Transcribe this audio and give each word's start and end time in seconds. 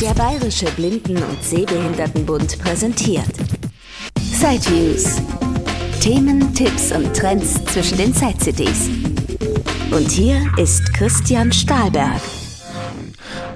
Der 0.00 0.12
Bayerische 0.12 0.66
Blinden- 0.72 1.22
und 1.22 1.42
Sehbehindertenbund 1.42 2.58
präsentiert 2.58 3.32
Sideviews. 4.20 5.22
Themen, 6.00 6.52
Tipps 6.52 6.92
und 6.92 7.16
Trends 7.16 7.64
zwischen 7.64 7.96
den 7.96 8.12
Zeit-CDs. 8.12 8.90
Und 9.90 10.10
hier 10.10 10.46
ist 10.58 10.92
Christian 10.92 11.50
Stahlberg. 11.50 12.20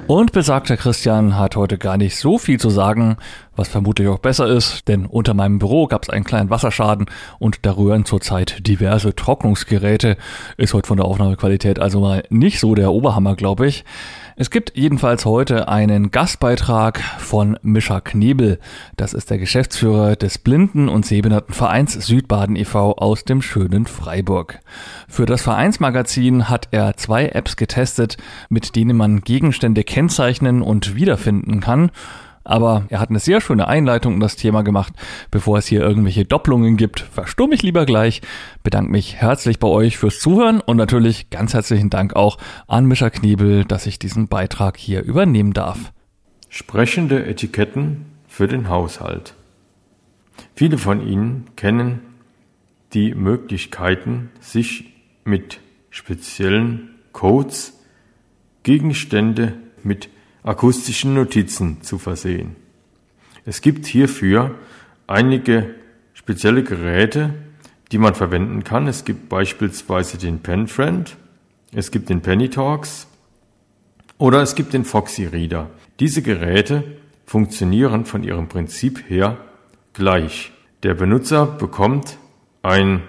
Und 0.06 0.32
besagter 0.32 0.76
Christian 0.76 1.36
hat 1.36 1.54
heute 1.56 1.78
gar 1.78 1.96
nicht 1.96 2.16
so 2.16 2.38
viel 2.38 2.58
zu 2.58 2.70
sagen, 2.70 3.18
was 3.54 3.68
vermutlich 3.68 4.08
auch 4.08 4.18
besser 4.18 4.48
ist, 4.48 4.88
denn 4.88 5.06
unter 5.06 5.34
meinem 5.34 5.60
Büro 5.60 5.86
gab 5.86 6.02
es 6.02 6.10
einen 6.10 6.24
kleinen 6.24 6.50
Wasserschaden 6.50 7.06
und 7.38 7.64
da 7.64 7.76
rühren 7.76 8.04
zurzeit 8.04 8.66
diverse 8.66 9.14
Trocknungsgeräte. 9.14 10.16
Ist 10.56 10.74
heute 10.74 10.88
von 10.88 10.96
der 10.96 11.06
Aufnahmequalität 11.06 11.78
also 11.78 12.00
mal 12.00 12.24
nicht 12.30 12.58
so 12.58 12.74
der 12.74 12.90
Oberhammer, 12.90 13.36
glaube 13.36 13.68
ich. 13.68 13.84
Es 14.40 14.48
gibt 14.48 14.74
jedenfalls 14.74 15.26
heute 15.26 15.68
einen 15.68 16.10
Gastbeitrag 16.10 16.98
von 17.18 17.58
Mischa 17.60 18.00
Knebel. 18.00 18.58
Das 18.96 19.12
ist 19.12 19.28
der 19.28 19.36
Geschäftsführer 19.36 20.16
des 20.16 20.38
Blinden- 20.38 20.88
und 20.88 21.04
Sehbehindertenvereins 21.04 21.92
Südbaden 21.92 22.56
e.V. 22.56 22.94
aus 22.94 23.24
dem 23.24 23.42
schönen 23.42 23.84
Freiburg. 23.84 24.60
Für 25.08 25.26
das 25.26 25.42
Vereinsmagazin 25.42 26.48
hat 26.48 26.68
er 26.70 26.96
zwei 26.96 27.28
Apps 27.28 27.56
getestet, 27.56 28.16
mit 28.48 28.76
denen 28.76 28.96
man 28.96 29.20
Gegenstände 29.20 29.84
kennzeichnen 29.84 30.62
und 30.62 30.94
wiederfinden 30.94 31.60
kann. 31.60 31.90
Aber 32.42 32.86
er 32.88 33.00
hat 33.00 33.10
eine 33.10 33.18
sehr 33.18 33.40
schöne 33.40 33.68
Einleitung 33.68 34.14
in 34.14 34.20
das 34.20 34.36
Thema 34.36 34.62
gemacht. 34.62 34.92
Bevor 35.30 35.58
es 35.58 35.66
hier 35.66 35.80
irgendwelche 35.82 36.24
Doppelungen 36.24 36.76
gibt, 36.76 37.00
verstumme 37.00 37.54
ich 37.54 37.62
lieber 37.62 37.84
gleich. 37.84 38.22
Bedanke 38.62 38.90
mich 38.90 39.16
herzlich 39.16 39.58
bei 39.58 39.68
euch 39.68 39.98
fürs 39.98 40.20
Zuhören 40.20 40.60
und 40.60 40.76
natürlich 40.76 41.30
ganz 41.30 41.54
herzlichen 41.54 41.90
Dank 41.90 42.16
auch 42.16 42.38
an 42.66 42.86
Mischa 42.86 43.10
Knebel, 43.10 43.64
dass 43.64 43.86
ich 43.86 43.98
diesen 43.98 44.28
Beitrag 44.28 44.76
hier 44.76 45.02
übernehmen 45.02 45.52
darf. 45.52 45.92
Sprechende 46.48 47.26
Etiketten 47.26 48.06
für 48.26 48.48
den 48.48 48.68
Haushalt. 48.68 49.34
Viele 50.54 50.78
von 50.78 51.06
Ihnen 51.06 51.46
kennen 51.56 52.00
die 52.92 53.14
Möglichkeiten, 53.14 54.30
sich 54.40 54.92
mit 55.24 55.60
speziellen 55.90 56.90
Codes 57.12 57.74
Gegenstände 58.62 59.54
mit 59.82 60.08
akustischen 60.42 61.14
Notizen 61.14 61.82
zu 61.82 61.98
versehen. 61.98 62.56
Es 63.44 63.60
gibt 63.60 63.86
hierfür 63.86 64.54
einige 65.06 65.74
spezielle 66.14 66.62
Geräte, 66.62 67.34
die 67.92 67.98
man 67.98 68.14
verwenden 68.14 68.64
kann. 68.64 68.86
Es 68.86 69.04
gibt 69.04 69.28
beispielsweise 69.28 70.18
den 70.18 70.40
PenFriend, 70.40 71.16
es 71.72 71.90
gibt 71.90 72.08
den 72.08 72.20
PennyTalks 72.20 73.06
oder 74.18 74.42
es 74.42 74.54
gibt 74.54 74.72
den 74.72 74.84
Foxy 74.84 75.24
Reader. 75.24 75.70
Diese 75.98 76.22
Geräte 76.22 76.84
funktionieren 77.26 78.04
von 78.04 78.22
ihrem 78.22 78.48
Prinzip 78.48 79.08
her 79.08 79.38
gleich. 79.92 80.52
Der 80.82 80.94
Benutzer 80.94 81.46
bekommt 81.46 82.18
ein 82.62 83.02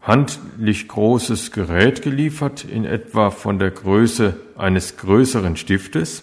handlich 0.00 0.88
großes 0.88 1.52
Gerät 1.52 2.02
geliefert, 2.02 2.64
in 2.64 2.84
etwa 2.84 3.30
von 3.30 3.58
der 3.58 3.70
Größe 3.70 4.36
eines 4.56 4.96
größeren 4.96 5.56
Stiftes. 5.56 6.22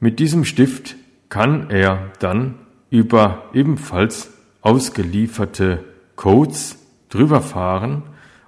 Mit 0.00 0.20
diesem 0.20 0.44
Stift 0.44 0.96
kann 1.28 1.70
er 1.70 2.12
dann 2.20 2.54
über 2.90 3.50
ebenfalls 3.52 4.32
ausgelieferte 4.60 5.84
Codes 6.14 6.78
drüber 7.08 7.40
fahren 7.40 8.02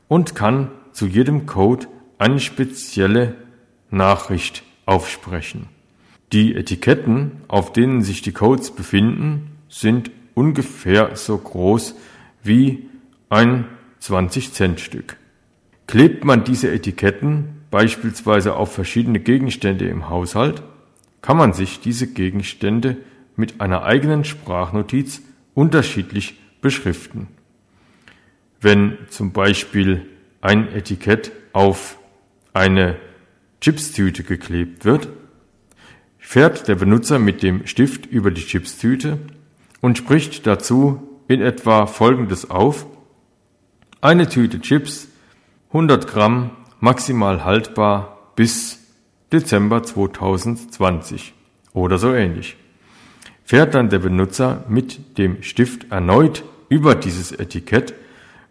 und 0.06 0.34
kann 0.34 0.70
zu 0.92 1.06
jedem 1.06 1.46
Code 1.46 1.86
eine 2.18 2.38
spezielle 2.38 3.34
Nachricht 3.90 4.62
aufsprechen. 4.86 5.66
Die 6.32 6.54
Etiketten, 6.54 7.32
auf 7.48 7.72
denen 7.72 8.02
sich 8.02 8.22
die 8.22 8.32
Codes 8.32 8.70
befinden, 8.70 9.56
sind 9.68 10.10
ungefähr 10.34 11.16
so 11.16 11.36
groß 11.36 11.96
wie 12.44 12.88
ein 13.28 13.66
20-Cent-Stück. 14.02 15.16
Klebt 15.88 16.24
man 16.24 16.44
diese 16.44 16.70
Etiketten 16.70 17.64
beispielsweise 17.70 18.54
auf 18.54 18.72
verschiedene 18.72 19.18
Gegenstände 19.18 19.88
im 19.88 20.08
Haushalt, 20.08 20.62
kann 21.22 21.36
man 21.36 21.52
sich 21.52 21.80
diese 21.80 22.06
Gegenstände 22.06 22.96
mit 23.36 23.60
einer 23.60 23.84
eigenen 23.84 24.24
Sprachnotiz 24.24 25.22
unterschiedlich 25.54 26.38
beschriften. 26.60 27.28
Wenn 28.60 28.98
zum 29.08 29.32
Beispiel 29.32 30.06
ein 30.40 30.72
Etikett 30.72 31.32
auf 31.52 31.98
eine 32.52 32.96
Chipstüte 33.60 34.22
geklebt 34.22 34.84
wird, 34.84 35.08
fährt 36.18 36.68
der 36.68 36.74
Benutzer 36.76 37.18
mit 37.18 37.42
dem 37.42 37.66
Stift 37.66 38.06
über 38.06 38.30
die 38.30 38.42
Chipstüte 38.42 39.18
und 39.80 39.98
spricht 39.98 40.46
dazu 40.46 41.20
in 41.28 41.40
etwa 41.40 41.86
Folgendes 41.86 42.50
auf. 42.50 42.86
Eine 44.00 44.28
Tüte 44.28 44.60
Chips, 44.60 45.08
100 45.68 46.06
Gramm, 46.06 46.50
maximal 46.80 47.44
haltbar 47.44 48.32
bis 48.36 48.79
Dezember 49.32 49.82
2020 49.82 51.34
oder 51.72 51.98
so 51.98 52.12
ähnlich. 52.12 52.56
Fährt 53.44 53.74
dann 53.74 53.90
der 53.90 53.98
Benutzer 53.98 54.64
mit 54.68 55.18
dem 55.18 55.42
Stift 55.42 55.90
erneut 55.90 56.44
über 56.68 56.94
dieses 56.94 57.32
Etikett, 57.32 57.94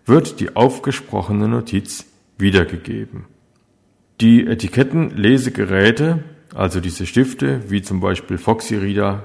wird 0.06 0.40
die 0.40 0.56
aufgesprochene 0.56 1.48
Notiz 1.48 2.06
wiedergegeben. 2.38 3.26
Die 4.22 4.46
Etikettenlesegeräte, 4.46 6.24
also 6.54 6.82
diese 6.82 7.06
Stifte, 7.06 7.70
wie 7.70 7.82
zum 7.82 8.02
Beispiel 8.02 8.38
Foxy 8.38 8.76
Reader, 8.76 9.24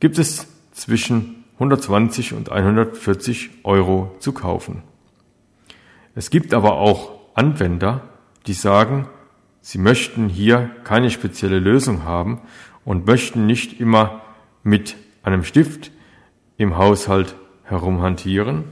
gibt 0.00 0.18
es 0.18 0.46
zwischen 0.72 1.44
120 1.54 2.32
und 2.32 2.52
140 2.52 3.50
Euro 3.64 4.14
zu 4.20 4.32
kaufen. 4.32 4.82
Es 6.14 6.30
gibt 6.30 6.54
aber 6.54 6.78
auch 6.78 7.12
Anwender, 7.34 8.08
die 8.46 8.54
sagen, 8.54 9.08
Sie 9.68 9.78
möchten 9.78 10.28
hier 10.28 10.70
keine 10.84 11.10
spezielle 11.10 11.58
Lösung 11.58 12.04
haben 12.04 12.40
und 12.84 13.04
möchten 13.04 13.46
nicht 13.46 13.80
immer 13.80 14.22
mit 14.62 14.94
einem 15.24 15.42
Stift 15.42 15.90
im 16.56 16.78
Haushalt 16.78 17.34
herumhantieren, 17.64 18.62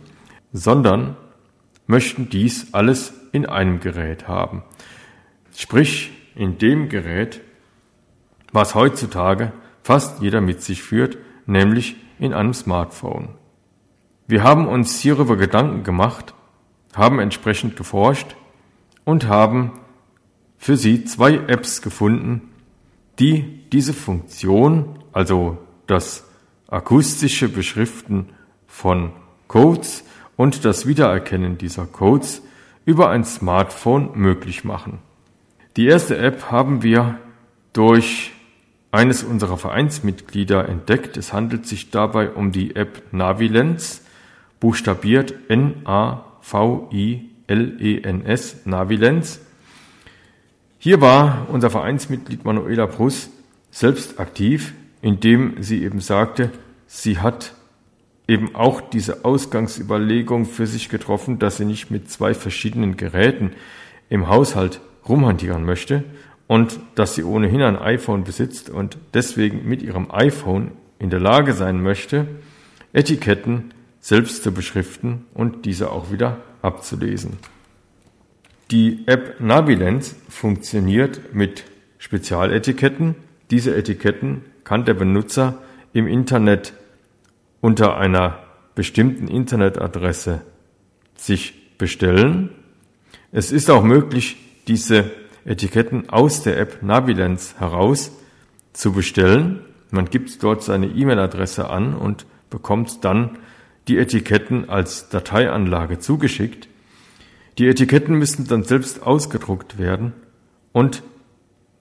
sondern 0.52 1.16
möchten 1.88 2.28
dies 2.28 2.72
alles 2.74 3.12
in 3.32 3.44
einem 3.44 3.80
Gerät 3.80 4.28
haben. 4.28 4.62
Sprich, 5.56 6.12
in 6.36 6.58
dem 6.58 6.88
Gerät, 6.88 7.40
was 8.52 8.76
heutzutage 8.76 9.52
fast 9.82 10.22
jeder 10.22 10.40
mit 10.40 10.62
sich 10.62 10.84
führt, 10.84 11.18
nämlich 11.44 11.96
in 12.20 12.32
einem 12.32 12.54
Smartphone. 12.54 13.30
Wir 14.28 14.44
haben 14.44 14.68
uns 14.68 15.00
hierüber 15.00 15.36
Gedanken 15.36 15.82
gemacht, 15.82 16.34
haben 16.94 17.18
entsprechend 17.18 17.74
geforscht 17.74 18.36
und 19.04 19.26
haben 19.26 19.72
für 20.64 20.78
Sie 20.78 21.04
zwei 21.04 21.34
Apps 21.34 21.82
gefunden, 21.82 22.48
die 23.18 23.60
diese 23.70 23.92
Funktion, 23.92 24.98
also 25.12 25.58
das 25.86 26.24
akustische 26.68 27.50
Beschriften 27.50 28.30
von 28.66 29.12
Codes 29.46 30.04
und 30.36 30.64
das 30.64 30.86
Wiedererkennen 30.86 31.58
dieser 31.58 31.84
Codes 31.84 32.40
über 32.86 33.10
ein 33.10 33.24
Smartphone 33.24 34.12
möglich 34.14 34.64
machen. 34.64 35.00
Die 35.76 35.84
erste 35.84 36.16
App 36.16 36.50
haben 36.50 36.82
wir 36.82 37.18
durch 37.74 38.32
eines 38.90 39.22
unserer 39.22 39.58
Vereinsmitglieder 39.58 40.66
entdeckt. 40.66 41.18
Es 41.18 41.34
handelt 41.34 41.66
sich 41.66 41.90
dabei 41.90 42.30
um 42.30 42.52
die 42.52 42.74
App 42.74 43.02
Navilens, 43.12 44.00
buchstabiert 44.60 45.34
N-A-V-I-L-E-N-S, 45.48 46.06
Navilens. 48.64 49.40
Hier 50.84 51.00
war 51.00 51.46
unser 51.50 51.70
Vereinsmitglied 51.70 52.44
Manuela 52.44 52.84
Bruss 52.84 53.30
selbst 53.70 54.20
aktiv, 54.20 54.74
indem 55.00 55.62
sie 55.62 55.82
eben 55.82 56.00
sagte, 56.00 56.50
sie 56.86 57.20
hat 57.20 57.54
eben 58.28 58.54
auch 58.54 58.82
diese 58.82 59.24
Ausgangsüberlegung 59.24 60.44
für 60.44 60.66
sich 60.66 60.90
getroffen, 60.90 61.38
dass 61.38 61.56
sie 61.56 61.64
nicht 61.64 61.90
mit 61.90 62.10
zwei 62.10 62.34
verschiedenen 62.34 62.98
Geräten 62.98 63.52
im 64.10 64.28
Haushalt 64.28 64.82
rumhantieren 65.08 65.64
möchte 65.64 66.04
und 66.48 66.78
dass 66.96 67.14
sie 67.14 67.24
ohnehin 67.24 67.62
ein 67.62 67.78
iPhone 67.78 68.24
besitzt 68.24 68.68
und 68.68 68.98
deswegen 69.14 69.66
mit 69.66 69.80
ihrem 69.80 70.10
iPhone 70.10 70.72
in 70.98 71.08
der 71.08 71.20
Lage 71.20 71.54
sein 71.54 71.82
möchte, 71.82 72.26
Etiketten 72.92 73.72
selbst 74.00 74.42
zu 74.42 74.52
beschriften 74.52 75.24
und 75.32 75.64
diese 75.64 75.90
auch 75.90 76.12
wieder 76.12 76.42
abzulesen. 76.60 77.38
Die 78.74 79.04
App 79.06 79.36
Navilens 79.38 80.16
funktioniert 80.28 81.32
mit 81.32 81.62
Spezialetiketten. 81.98 83.14
Diese 83.52 83.72
Etiketten 83.76 84.42
kann 84.64 84.84
der 84.84 84.94
Benutzer 84.94 85.62
im 85.92 86.08
Internet 86.08 86.72
unter 87.60 87.96
einer 87.96 88.40
bestimmten 88.74 89.28
Internetadresse 89.28 90.40
sich 91.14 91.78
bestellen. 91.78 92.50
Es 93.30 93.52
ist 93.52 93.70
auch 93.70 93.84
möglich, 93.84 94.38
diese 94.66 95.08
Etiketten 95.44 96.10
aus 96.10 96.42
der 96.42 96.58
App 96.58 96.82
Navilens 96.82 97.60
heraus 97.60 98.10
zu 98.72 98.92
bestellen 98.92 99.60
Man 99.92 100.06
gibt 100.06 100.42
dort 100.42 100.64
seine 100.64 100.88
E-Mail-Adresse 100.88 101.70
an 101.70 101.94
und 101.94 102.26
bekommt 102.50 103.04
dann 103.04 103.38
die 103.86 103.98
Etiketten 103.98 104.68
als 104.68 105.10
Dateianlage 105.10 106.00
zugeschickt. 106.00 106.66
Die 107.58 107.68
Etiketten 107.68 108.16
müssen 108.16 108.48
dann 108.48 108.64
selbst 108.64 109.02
ausgedruckt 109.02 109.78
werden 109.78 110.12
und 110.72 111.02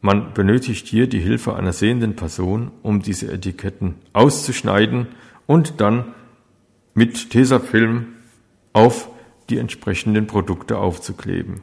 man 0.02 0.34
benötigt 0.34 0.88
hier 0.88 1.08
die 1.08 1.20
Hilfe 1.20 1.56
einer 1.56 1.74
sehenden 1.74 2.16
Person, 2.16 2.72
um 2.84 3.02
diese 3.02 3.32
Etiketten 3.32 3.96
auszuschneiden 4.12 5.08
und 5.48 5.82
dann 5.82 6.14
mit 6.94 7.32
Tesafilm 7.32 8.08
auf 8.74 9.10
die 9.50 9.58
entsprechenden 9.58 10.28
Produkte 10.28 10.78
aufzukleben. 10.78 11.62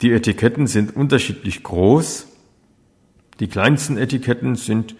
Die 0.00 0.12
Etiketten 0.12 0.66
sind 0.66 0.94
unterschiedlich 0.94 1.62
groß. 1.62 2.28
Die 3.40 3.48
kleinsten 3.48 3.98
Etiketten 3.98 4.54
sind 4.54 4.94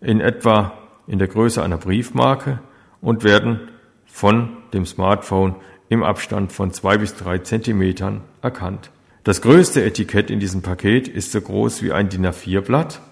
in 0.00 0.20
etwa 0.20 0.72
in 1.06 1.18
der 1.18 1.28
Größe 1.28 1.62
einer 1.62 1.78
Briefmarke 1.78 2.60
und 3.00 3.24
werden 3.24 3.60
von 4.06 4.56
dem 4.72 4.84
Smartphone 4.84 5.56
im 5.90 6.02
Abstand 6.02 6.52
von 6.52 6.72
zwei 6.72 6.96
bis 6.96 7.16
drei 7.16 7.38
Zentimetern 7.38 8.22
erkannt. 8.40 8.90
Das 9.24 9.42
größte 9.42 9.84
Etikett 9.84 10.30
in 10.30 10.40
diesem 10.40 10.62
Paket 10.62 11.08
ist 11.08 11.32
so 11.32 11.40
groß 11.42 11.82
wie 11.82 11.92
ein 11.92 12.08
DIN 12.08 12.26
A4-Blatt 12.26 13.02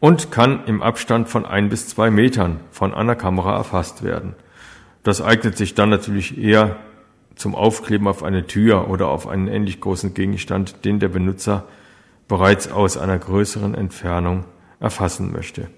und 0.00 0.30
kann 0.30 0.64
im 0.66 0.82
Abstand 0.82 1.28
von 1.28 1.46
ein 1.46 1.70
bis 1.70 1.88
zwei 1.88 2.10
Metern 2.10 2.60
von 2.72 2.92
einer 2.92 3.14
Kamera 3.14 3.56
erfasst 3.56 4.02
werden. 4.02 4.34
Das 5.04 5.22
eignet 5.22 5.56
sich 5.56 5.74
dann 5.74 5.88
natürlich 5.88 6.36
eher 6.36 6.76
zum 7.36 7.54
Aufkleben 7.54 8.08
auf 8.08 8.22
eine 8.22 8.46
Tür 8.46 8.90
oder 8.90 9.08
auf 9.08 9.28
einen 9.28 9.48
ähnlich 9.48 9.80
großen 9.80 10.14
Gegenstand, 10.14 10.84
den 10.84 10.98
der 10.98 11.08
Benutzer 11.08 11.64
bereits 12.26 12.70
aus 12.70 12.96
einer 12.96 13.18
größeren 13.18 13.74
Entfernung 13.74 14.44
erfassen 14.80 15.32
möchte. 15.32 15.68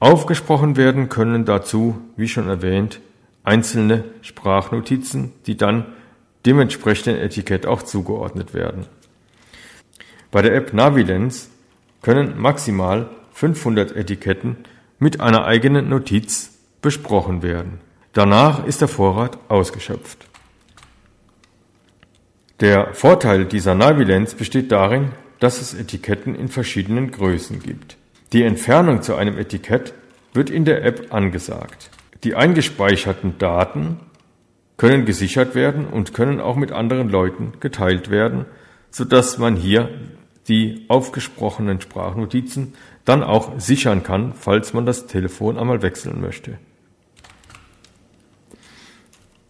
Aufgesprochen 0.00 0.76
werden 0.76 1.10
können 1.10 1.44
dazu, 1.44 1.98
wie 2.16 2.28
schon 2.28 2.48
erwähnt, 2.48 3.00
einzelne 3.46 4.04
Sprachnotizen, 4.22 5.32
die 5.46 5.56
dann 5.56 5.86
dem 6.44 6.60
entsprechenden 6.60 7.20
Etikett 7.20 7.66
auch 7.66 7.82
zugeordnet 7.82 8.54
werden. 8.54 8.86
Bei 10.30 10.42
der 10.42 10.54
App 10.54 10.72
Navilens 10.72 11.50
können 12.02 12.38
maximal 12.38 13.08
500 13.32 13.94
Etiketten 13.96 14.58
mit 14.98 15.20
einer 15.20 15.44
eigenen 15.44 15.88
Notiz 15.88 16.58
besprochen 16.82 17.42
werden. 17.42 17.80
Danach 18.12 18.64
ist 18.66 18.80
der 18.80 18.88
Vorrat 18.88 19.38
ausgeschöpft. 19.48 20.26
Der 22.60 22.94
Vorteil 22.94 23.44
dieser 23.44 23.74
Navilenz 23.74 24.34
besteht 24.34 24.72
darin, 24.72 25.12
dass 25.40 25.60
es 25.60 25.74
Etiketten 25.74 26.34
in 26.34 26.48
verschiedenen 26.48 27.10
Größen 27.10 27.60
gibt. 27.60 27.96
Die 28.32 28.42
Entfernung 28.42 29.02
zu 29.02 29.14
einem 29.14 29.36
Etikett 29.36 29.92
wird 30.32 30.48
in 30.48 30.64
der 30.64 30.84
App 30.84 31.12
angesagt. 31.12 31.90
Die 32.26 32.34
eingespeicherten 32.34 33.38
Daten 33.38 34.00
können 34.78 35.04
gesichert 35.04 35.54
werden 35.54 35.86
und 35.86 36.12
können 36.12 36.40
auch 36.40 36.56
mit 36.56 36.72
anderen 36.72 37.08
Leuten 37.08 37.52
geteilt 37.60 38.10
werden, 38.10 38.46
sodass 38.90 39.38
man 39.38 39.54
hier 39.54 39.90
die 40.48 40.86
aufgesprochenen 40.88 41.80
Sprachnotizen 41.80 42.74
dann 43.04 43.22
auch 43.22 43.60
sichern 43.60 44.02
kann, 44.02 44.32
falls 44.34 44.72
man 44.72 44.86
das 44.86 45.06
Telefon 45.06 45.56
einmal 45.56 45.82
wechseln 45.82 46.20
möchte. 46.20 46.58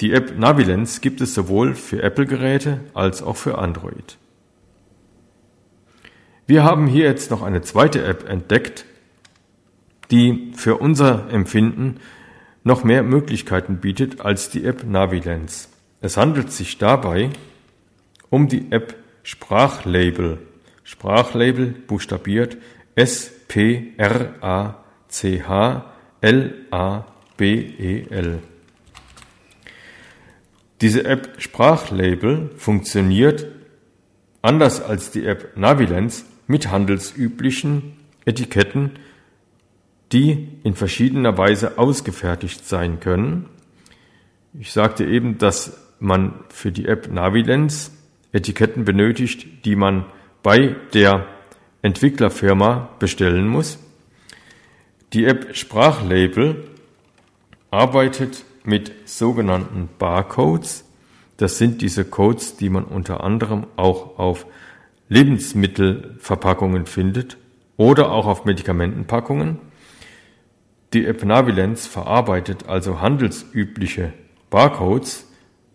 Die 0.03 0.13
App 0.13 0.39
Navilens 0.39 1.01
gibt 1.01 1.23
es 1.23 1.33
sowohl 1.33 1.75
für 1.75 2.03
Apple-Geräte 2.03 2.81
als 2.93 3.23
auch 3.23 3.39
für 3.39 3.57
Android. 3.57 4.19
Wir 6.47 6.63
haben 6.63 6.89
hier 6.89 7.07
jetzt 7.07 7.31
noch 7.31 7.41
eine 7.41 7.63
zweite 7.63 8.05
App 8.05 8.29
entdeckt, 8.29 8.85
die 10.11 10.53
für 10.55 10.77
unser 10.77 11.31
Empfinden 11.31 12.01
noch 12.67 12.85
mehr 12.85 13.03
Möglichkeiten 13.05 13.79
bietet 13.79 14.21
als 14.21 14.51
die 14.51 14.65
App 14.65 14.85
Navilens. 14.85 15.69
Es 16.01 16.17
handelt 16.17 16.51
sich 16.51 16.79
dabei 16.79 17.31
um 18.29 18.49
die 18.49 18.73
App 18.73 18.97
Sprachlabel. 19.23 20.39
Sprachlabel 20.83 21.67
buchstabiert 21.87 22.57
S-P-R-A-C-H-L-A-B-E-L. 22.97 23.99
Diese 30.81 31.05
App 31.05 31.35
Sprachlabel 31.39 32.51
funktioniert 32.57 33.47
anders 34.43 34.83
als 34.83 35.13
die 35.13 35.25
App 35.25 35.57
Navilens 35.57 36.27
mit 36.49 36.71
handelsüblichen 36.73 37.97
Etiketten, 38.25 38.99
die 40.13 40.49
in 40.63 40.75
verschiedener 40.75 41.37
Weise 41.37 41.79
ausgefertigt 41.79 42.67
sein 42.67 43.01
können. 43.01 43.49
Ich 44.59 44.73
sagte 44.73 45.05
eben, 45.05 45.39
dass 45.39 45.79
man 45.99 46.35
für 46.49 46.73
die 46.73 46.87
App 46.87 47.11
Navilens 47.11 47.93
Etiketten 48.33 48.85
benötigt, 48.85 49.65
die 49.65 49.77
man 49.77 50.05
bei 50.43 50.77
der 50.93 51.27
Entwicklerfirma 51.83 52.91
bestellen 52.99 53.49
muss. 53.49 53.79
Die 55.13 55.25
App 55.25 55.57
Sprachlabel 55.57 56.65
arbeitet 57.71 58.45
mit 58.65 58.93
sogenannten 59.09 59.89
Barcodes. 59.99 60.85
Das 61.37 61.59
sind 61.59 61.83
diese 61.83 62.05
Codes, 62.05 62.57
die 62.57 62.69
man 62.69 62.85
unter 62.85 63.23
anderem 63.23 63.67
auch 63.77 64.19
auf 64.19 64.47
Lebensmittelverpackungen 65.09 66.87
findet 66.87 67.37
oder 67.77 68.11
auch 68.11 68.27
auf 68.27 68.45
Medikamentenpackungen. 68.45 69.59
Die 70.93 71.05
App 71.07 71.25
Navilenz 71.25 71.87
verarbeitet 71.87 72.69
also 72.69 73.01
handelsübliche 73.01 74.13
Barcodes. 74.51 75.27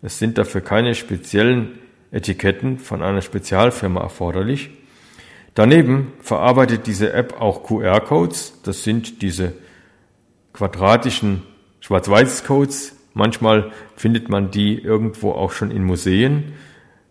Es 0.01 0.19
sind 0.19 0.37
dafür 0.37 0.61
keine 0.61 0.95
speziellen 0.95 1.79
Etiketten 2.11 2.79
von 2.79 3.01
einer 3.01 3.21
Spezialfirma 3.21 4.01
erforderlich. 4.01 4.69
Daneben 5.53 6.13
verarbeitet 6.21 6.87
diese 6.87 7.11
App 7.13 7.39
auch 7.41 7.63
QR-Codes. 7.63 8.61
Das 8.63 8.83
sind 8.83 9.21
diese 9.21 9.53
quadratischen 10.53 11.43
Schwarz-Weiß-Codes. 11.81 12.95
Manchmal 13.13 13.71
findet 13.95 14.29
man 14.29 14.51
die 14.51 14.79
irgendwo 14.79 15.31
auch 15.31 15.51
schon 15.51 15.71
in 15.71 15.83
Museen. 15.83 16.53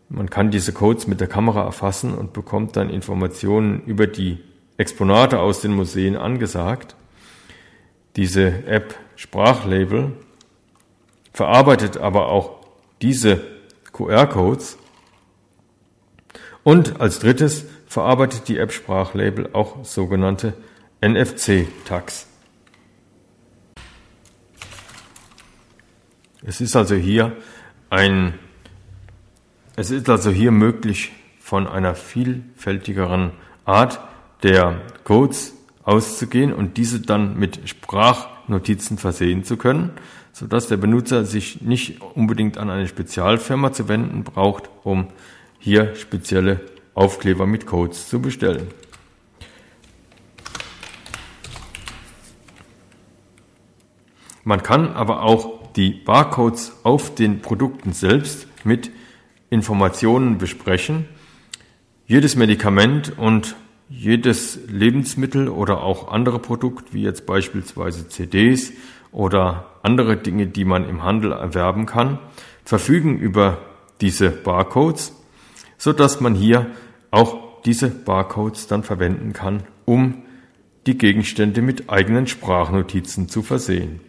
Man 0.09 0.31
kann 0.31 0.51
diese 0.51 0.73
Codes 0.73 1.07
mit 1.07 1.21
der 1.21 1.29
Kamera 1.29 1.65
erfassen 1.65 2.15
und 2.15 2.33
bekommt 2.33 2.77
dann 2.77 2.89
Informationen 2.89 3.83
über 3.85 4.07
die 4.07 4.39
Exponate 4.79 5.39
aus 5.39 5.61
den 5.61 5.73
Museen 5.73 6.17
angesagt. 6.17 6.97
Diese 8.17 8.67
App 8.67 8.95
Sprachlabel 9.17 10.13
verarbeitet 11.33 11.97
aber 11.97 12.29
auch 12.29 12.59
diese 13.03 13.43
QR-Codes. 13.93 14.79
Und 16.63 17.01
als 17.01 17.19
drittes 17.19 17.67
verarbeitet 17.87 18.49
die 18.49 18.59
App 18.59 18.73
Sprachlabel 18.73 19.51
auch 19.53 19.85
sogenannte 19.85 20.55
NFC-Tags. 21.01 22.27
Es 26.43 26.61
ist 26.61 26.75
also 26.77 26.95
hier 26.95 27.37
ein, 27.91 28.39
es 29.77 29.91
ist 29.91 30.09
also 30.09 30.31
hier 30.31 30.51
möglich, 30.51 31.13
von 31.41 31.67
einer 31.67 31.97
vielfältigeren 31.97 33.33
Art 33.65 34.01
der 34.45 34.81
Codes 35.03 35.55
auszugehen 35.83 36.53
und 36.53 36.77
diese 36.77 37.01
dann 37.01 37.39
mit 37.39 37.69
Sprachnotizen 37.69 38.99
versehen 38.99 39.45
zu 39.45 39.57
können, 39.57 39.91
sodass 40.33 40.69
der 40.69 40.77
Benutzer 40.77 41.25
sich 41.25 41.61
nicht 41.61 42.01
unbedingt 42.01 42.59
an 42.59 42.71
eine 42.71 42.89
Spezialfirma 42.89 43.73
zu 43.73 43.89
wenden 43.89 44.25
braucht, 44.25 44.71
um 44.85 45.09
hier 45.59 45.95
spezielle 45.97 46.61
Aufkleber 46.95 47.47
mit 47.47 47.67
Codes 47.67 48.09
zu 48.09 48.21
bestellen. 48.21 48.69
Man 54.45 54.63
kann 54.63 54.93
aber 54.93 55.23
auch 55.23 55.73
die 55.75 55.91
Barcodes 55.91 56.73
auf 56.83 57.15
den 57.15 57.41
Produkten 57.41 57.93
selbst 57.93 58.49
mit 58.65 58.91
Informationen 59.51 60.39
besprechen. 60.39 61.07
Jedes 62.07 62.37
Medikament 62.37 63.17
und 63.19 63.55
jedes 63.91 64.61
Lebensmittel 64.69 65.49
oder 65.49 65.83
auch 65.83 66.11
andere 66.11 66.39
Produkt, 66.39 66.95
wie 66.95 67.03
jetzt 67.03 67.27
beispielsweise 67.27 68.09
CDs 68.09 68.73
oder 69.11 69.67
andere 69.83 70.17
Dinge, 70.17 70.47
die 70.47 70.65
man 70.65 70.89
im 70.89 71.03
Handel 71.03 71.33
erwerben 71.33 71.87
kann, 71.87 72.21
verfügen 72.65 73.19
über 73.19 73.59
diese 74.01 74.31
Barcodes, 74.31 75.13
so 75.77 75.93
dass 75.93 76.21
man 76.21 76.35
hier 76.35 76.67
auch 77.11 77.63
diese 77.65 77.89
Barcodes 77.89 78.69
dann 78.69 78.85
verwenden 78.85 79.33
kann, 79.33 79.65
um 79.85 80.23
die 80.87 80.97
Gegenstände 80.97 81.61
mit 81.61 81.91
eigenen 81.91 82.29
Sprachnotizen 82.29 83.29
zu 83.29 83.43
versehen. 83.43 84.01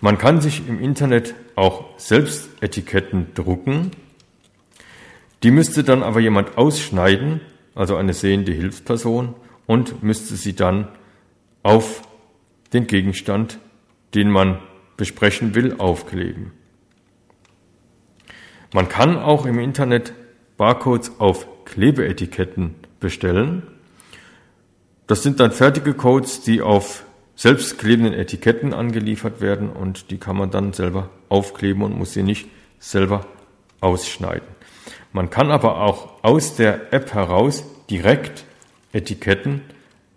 Man 0.00 0.16
kann 0.16 0.40
sich 0.40 0.66
im 0.66 0.80
Internet 0.80 1.34
auch 1.56 1.98
selbst 1.98 2.48
Etiketten 2.62 3.34
drucken. 3.34 3.90
Die 5.42 5.50
müsste 5.50 5.84
dann 5.84 6.02
aber 6.02 6.20
jemand 6.20 6.56
ausschneiden, 6.56 7.42
also 7.74 7.96
eine 7.96 8.14
sehende 8.14 8.52
Hilfsperson, 8.52 9.34
und 9.66 10.02
müsste 10.02 10.34
sie 10.34 10.54
dann 10.54 10.88
auf 11.62 12.02
den 12.72 12.88
Gegenstand, 12.88 13.58
den 14.14 14.28
man 14.28 14.58
besprechen 14.96 15.54
will, 15.54 15.76
aufkleben. 15.78 16.50
Man 18.72 18.88
kann 18.88 19.16
auch 19.16 19.46
im 19.46 19.58
Internet 19.58 20.12
Barcodes 20.56 21.12
auf 21.20 21.46
Klebeetiketten 21.64 22.74
bestellen. 22.98 23.62
Das 25.06 25.22
sind 25.22 25.40
dann 25.40 25.52
fertige 25.52 25.94
Codes, 25.94 26.42
die 26.42 26.62
auf 26.62 27.04
selbstklebenden 27.36 28.12
Etiketten 28.12 28.74
angeliefert 28.74 29.40
werden 29.40 29.70
und 29.70 30.10
die 30.10 30.18
kann 30.18 30.36
man 30.36 30.50
dann 30.50 30.72
selber 30.72 31.10
aufkleben 31.28 31.82
und 31.82 31.96
muss 31.96 32.12
sie 32.12 32.22
nicht 32.22 32.48
selber 32.78 33.26
ausschneiden. 33.80 34.46
Man 35.12 35.30
kann 35.30 35.50
aber 35.50 35.80
auch 35.80 36.22
aus 36.22 36.56
der 36.56 36.92
App 36.92 37.14
heraus 37.14 37.64
direkt 37.88 38.44
Etiketten 38.92 39.62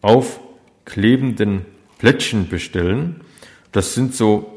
auf 0.02 0.40
klebenden 0.86 1.66
Plättchen 1.98 2.50
bestellen. 2.50 3.22
Das 3.72 3.94
sind 3.96 4.14
so 4.14 4.54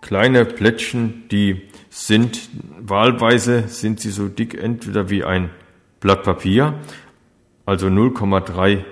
kleine 0.00 0.44
Plättchen, 0.44 1.28
die 1.30 1.62
sind 1.88 2.50
wahlweise 2.78 3.68
sind 3.68 4.00
sie 4.00 4.10
so 4.10 4.28
dick 4.28 4.54
entweder 4.54 5.08
wie 5.08 5.24
ein 5.24 5.50
Blatt 6.00 6.24
Papier, 6.24 6.74
also 7.64 7.86
0,3 7.86 8.84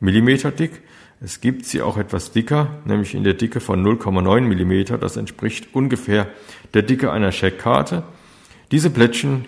Millimeter 0.00 0.50
dick. 0.50 0.82
Es 1.20 1.40
gibt 1.40 1.64
sie 1.64 1.80
auch 1.80 1.96
etwas 1.96 2.32
dicker, 2.32 2.78
nämlich 2.84 3.14
in 3.14 3.24
der 3.24 3.34
Dicke 3.34 3.60
von 3.60 3.84
0,9 3.84 4.40
Millimeter. 4.42 4.98
Das 4.98 5.16
entspricht 5.16 5.68
ungefähr 5.72 6.26
der 6.74 6.82
Dicke 6.82 7.12
einer 7.12 7.32
Scheckkarte. 7.32 8.02
Diese 8.72 8.90
Plättchen 8.90 9.46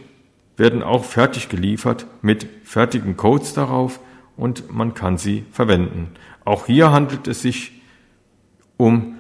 werden 0.57 0.83
auch 0.83 1.05
fertig 1.05 1.49
geliefert 1.49 2.07
mit 2.23 2.47
fertigen 2.63 3.17
Codes 3.17 3.55
darauf 3.55 4.01
und 4.37 4.73
man 4.73 4.95
kann 4.95 5.19
sie 5.19 5.45
verwenden. 5.51 6.11
Auch 6.45 6.67
hier 6.67 6.93
handelt 6.93 7.29
es 7.29 7.43
sich 7.43 7.81
um 8.77 9.17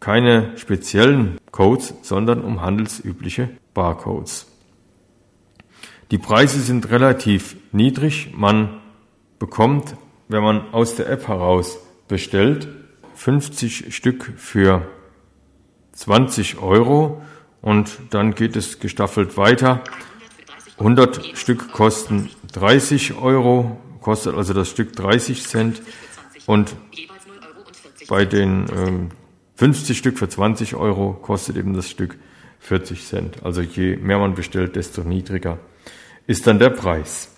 keine 0.00 0.56
speziellen 0.56 1.38
Codes, 1.50 1.94
sondern 2.02 2.42
um 2.42 2.60
handelsübliche 2.60 3.48
Barcodes. 3.74 4.46
Die 6.10 6.18
Preise 6.18 6.60
sind 6.60 6.90
relativ 6.90 7.56
niedrig. 7.72 8.32
Man 8.36 8.80
bekommt, 9.38 9.96
wenn 10.28 10.42
man 10.42 10.72
aus 10.72 10.94
der 10.96 11.08
App 11.08 11.26
heraus 11.28 11.78
bestellt, 12.08 12.68
50 13.14 13.94
Stück 13.94 14.32
für 14.36 14.86
20 15.92 16.58
Euro 16.60 17.22
und 17.62 17.98
dann 18.10 18.34
geht 18.34 18.54
es 18.54 18.78
gestaffelt 18.78 19.36
weiter. 19.36 19.82
100 20.78 21.36
Stück 21.36 21.72
kosten 21.72 22.30
30 22.52 23.14
Euro, 23.14 23.80
kostet 24.00 24.34
also 24.34 24.52
das 24.52 24.68
Stück 24.68 24.94
30 24.94 25.42
Cent 25.46 25.82
und 26.46 26.76
bei 28.08 28.24
den 28.24 28.66
ähm, 28.76 29.08
50 29.56 29.96
Stück 29.96 30.18
für 30.18 30.28
20 30.28 30.74
Euro 30.76 31.14
kostet 31.14 31.56
eben 31.56 31.74
das 31.74 31.90
Stück 31.90 32.16
40 32.60 33.04
Cent. 33.04 33.42
Also 33.42 33.62
je 33.62 33.96
mehr 33.96 34.18
man 34.18 34.34
bestellt, 34.34 34.76
desto 34.76 35.02
niedriger 35.02 35.58
ist 36.26 36.46
dann 36.46 36.58
der 36.58 36.70
Preis. 36.70 37.34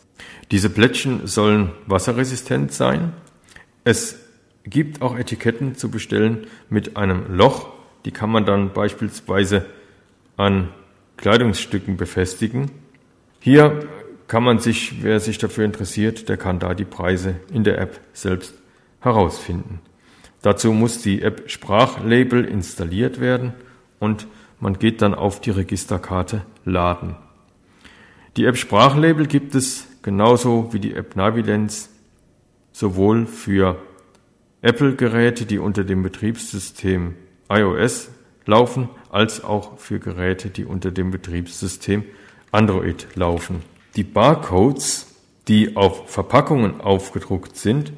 Diese 0.51 0.71
Plättchen 0.71 1.27
sollen 1.27 1.73
wasserresistent 1.87 2.73
sein. 2.73 3.13
Es 3.85 4.19
gibt 4.65 5.01
auch 5.01 5.17
Etiketten 5.17 5.77
zu 5.77 5.91
bestellen 5.91 6.47
mit 6.71 6.97
einem 6.97 7.35
Loch. 7.35 7.69
Die 8.05 8.11
kann 8.11 8.31
man 8.31 8.47
dann 8.47 8.73
beispielsweise 8.73 9.67
an 10.37 10.71
Kleidungsstücken 11.17 11.97
befestigen. 11.97 12.71
Hier 13.41 13.89
kann 14.27 14.45
man 14.45 14.59
sich, 14.59 15.03
wer 15.03 15.21
sich 15.21 15.39
dafür 15.39 15.65
interessiert, 15.65 16.29
der 16.29 16.37
kann 16.37 16.59
da 16.59 16.75
die 16.75 16.85
Preise 16.85 17.37
in 17.53 17.65
der 17.65 17.79
App 17.79 18.01
selbst 18.13 18.55
herausfinden. 19.01 19.81
Dazu 20.43 20.73
muss 20.73 21.03
die 21.03 21.23
App 21.23 21.51
Sprachlabel 21.51 22.45
installiert 22.45 23.21
werden 23.21 23.55
und 23.99 24.27
man 24.61 24.79
geht 24.79 25.03
dann 25.03 25.15
auf 25.15 25.41
die 25.41 25.51
Registerkarte 25.51 26.43
Laden. 26.65 27.17
Die 28.37 28.45
App 28.45 28.57
Sprachlabel 28.57 29.27
gibt 29.27 29.55
es 29.55 29.87
genauso 30.03 30.73
wie 30.73 30.81
die 30.81 30.95
App 30.95 31.17
Navilenz 31.17 31.91
sowohl 32.73 33.27
für 33.27 33.81
Apple-Geräte, 34.63 35.47
die 35.47 35.59
unter 35.59 35.85
dem 35.85 36.03
Betriebssystem 36.03 37.15
iOS 37.49 38.11
laufen, 38.45 38.89
als 39.11 39.43
auch 39.43 39.79
für 39.79 39.99
Geräte, 39.99 40.51
die 40.51 40.65
unter 40.65 40.91
dem 40.91 41.11
Betriebssystem 41.11 42.05
Android 42.53 43.09
laufen. 43.15 43.63
Die 43.97 44.05
Barcodes, 44.05 45.07
die 45.49 45.77
auf 45.77 46.11
Verpackungen 46.11 46.81
aufgedruckt 46.81 47.57
sind, 47.57 47.93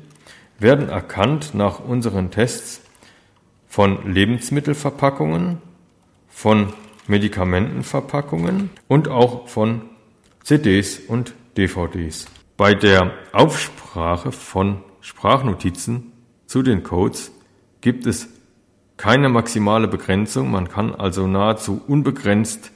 werden 0.59 0.89
erkannt 0.89 1.55
nach 1.55 1.81
unseren 1.81 2.31
Tests 2.31 2.83
von 3.67 4.13
Lebensmittelverpackungen, 4.13 5.59
von 6.29 6.73
Medikamentenverpackungen 7.07 8.71
und 8.89 9.09
auch 9.09 9.49
von 9.49 9.83
CDs 10.43 10.99
und 10.99 11.35
DVDs. 11.57 12.27
Bei 12.57 12.75
der 12.75 13.13
Aufsprache 13.33 14.33
von 14.33 14.83
Sprachnotizen 15.01 16.13
zu 16.47 16.63
den 16.63 16.83
Codes 16.83 17.33
gibt 17.81 18.07
es 18.07 18.29
keine 18.97 19.29
maximale 19.29 19.89
Begrenzung. 19.89 20.51
Man 20.51 20.69
kann 20.69 20.95
also 20.95 21.27
nahezu 21.27 21.81
unbegrenzt 21.87 22.73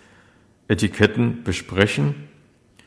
Etiketten 0.68 1.42
besprechen. 1.44 2.28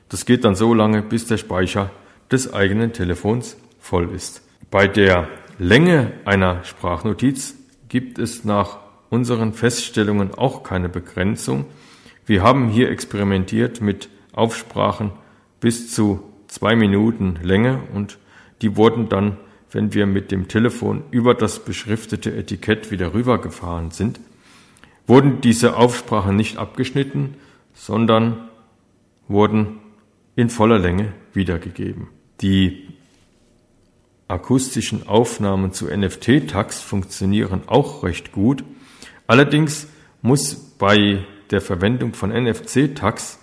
Das 0.09 0.25
geht 0.25 0.43
dann 0.45 0.55
so 0.55 0.73
lange, 0.73 1.01
bis 1.01 1.27
der 1.27 1.37
Speicher 1.37 1.91
des 2.31 2.53
eigenen 2.53 2.93
Telefons 2.93 3.57
voll 3.79 4.11
ist. 4.13 4.41
Bei 4.71 4.87
der 4.87 5.27
Länge 5.59 6.11
einer 6.25 6.63
Sprachnotiz 6.63 7.55
gibt 7.89 8.19
es 8.19 8.43
nach 8.43 8.79
unseren 9.09 9.53
Feststellungen 9.53 10.33
auch 10.33 10.63
keine 10.63 10.89
Begrenzung. 10.89 11.65
Wir 12.25 12.43
haben 12.43 12.69
hier 12.69 12.89
experimentiert 12.89 13.81
mit 13.81 14.09
Aufsprachen 14.33 15.11
bis 15.59 15.93
zu 15.93 16.23
zwei 16.47 16.75
Minuten 16.75 17.39
Länge 17.41 17.81
und 17.93 18.17
die 18.61 18.75
wurden 18.75 19.09
dann, 19.09 19.37
wenn 19.71 19.93
wir 19.93 20.05
mit 20.05 20.31
dem 20.31 20.47
Telefon 20.47 21.03
über 21.11 21.33
das 21.33 21.63
beschriftete 21.63 22.35
Etikett 22.35 22.91
wieder 22.91 23.13
rübergefahren 23.13 23.91
sind, 23.91 24.19
wurden 25.07 25.41
diese 25.41 25.75
Aufsprachen 25.75 26.35
nicht 26.35 26.57
abgeschnitten, 26.57 27.35
sondern 27.77 28.49
wurden 29.27 29.79
in 30.35 30.49
voller 30.49 30.79
Länge 30.79 31.13
wiedergegeben. 31.33 32.07
Die 32.41 32.89
akustischen 34.27 35.07
Aufnahmen 35.07 35.71
zu 35.71 35.87
NFT-Tags 35.87 36.81
funktionieren 36.81 37.61
auch 37.67 38.03
recht 38.03 38.31
gut. 38.31 38.63
Allerdings 39.25 39.87
muss 40.21 40.55
bei 40.55 41.23
der 41.51 41.61
Verwendung 41.61 42.13
von 42.13 42.31
NFC-Tags 42.31 43.39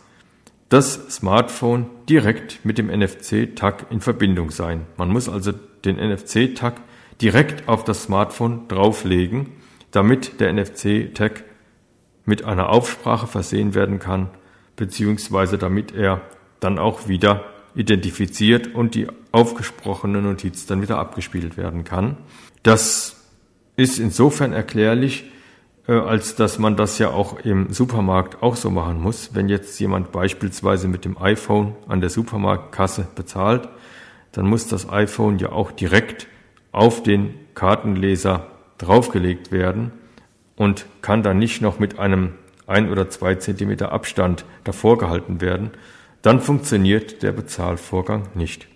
das 0.69 1.17
Smartphone 1.17 1.87
direkt 2.09 2.64
mit 2.64 2.79
dem 2.79 2.88
NFC-Tag 2.88 3.87
in 3.91 4.00
Verbindung 4.00 4.50
sein. 4.50 4.87
Man 4.97 5.11
muss 5.11 5.29
also 5.29 5.53
den 5.85 5.97
NFC-Tag 5.97 6.81
direkt 7.21 7.69
auf 7.69 7.85
das 7.85 8.05
Smartphone 8.05 8.69
drauflegen, 8.69 9.53
damit 9.91 10.41
der 10.41 10.53
NFC-Tag 10.53 11.45
mit 12.25 12.45
einer 12.45 12.71
Aufsprache 12.71 13.26
versehen 13.26 13.75
werden 13.75 13.99
kann, 13.99 14.31
beziehungsweise 14.76 15.59
damit 15.59 15.95
er 15.95 16.21
dann 16.61 16.78
auch 16.78 17.09
wieder 17.09 17.45
identifiziert 17.75 18.75
und 18.75 18.95
die 18.95 19.09
aufgesprochene 19.33 20.23
Notiz 20.23 20.66
dann 20.66 20.81
wieder 20.81 20.99
abgespielt 20.99 21.57
werden 21.57 21.85
kann. 21.85 22.16
Das 22.62 23.16
ist 23.76 23.99
insofern 23.99 24.52
erklärlich, 24.52 25.31
äh, 25.88 25.93
als 25.93 26.37
dass 26.37 26.59
man 26.59 26.76
das 26.76 26.99
ja 26.99 27.11
auch 27.11 27.40
im 27.40 27.73
Supermarkt 27.73 28.43
auch 28.43 28.57
so 28.57 28.71
machen 28.71 29.00
muss. 29.00 29.35
Wenn 29.35 29.49
jetzt 29.49 29.78
jemand 29.81 30.12
beispielsweise 30.12 30.88
mit 30.88 31.04
dem 31.04 31.19
iPhone 31.19 31.75
an 31.88 32.00
der 32.00 32.11
Supermarktkasse 32.11 33.09
bezahlt, 33.14 33.69
dann 34.33 34.47
muss 34.47 34.66
das 34.66 34.88
iPhone 34.88 35.38
ja 35.38 35.52
auch 35.52 35.73
direkt 35.73 36.26
auf 36.73 37.02
den 37.02 37.35
Kartenleser 37.54 38.47
draufgelegt 38.78 39.52
werden 39.52 39.93
und 40.56 40.87
kann 41.02 41.23
dann 41.23 41.38
nicht 41.38 41.61
noch 41.61 41.78
mit 41.78 41.99
einem 41.99 42.34
ein 42.66 42.90
oder 42.90 43.11
zwei 43.11 43.34
Zentimeter 43.34 43.92
Abstand 43.92 44.44
davor 44.64 44.99
gehalten 44.99 45.40
werden, 45.40 45.70
dann 46.23 46.40
funktioniert 46.40 47.23
der 47.23 47.32
Bezahlvorgang 47.32 48.28
nicht. 48.34 48.66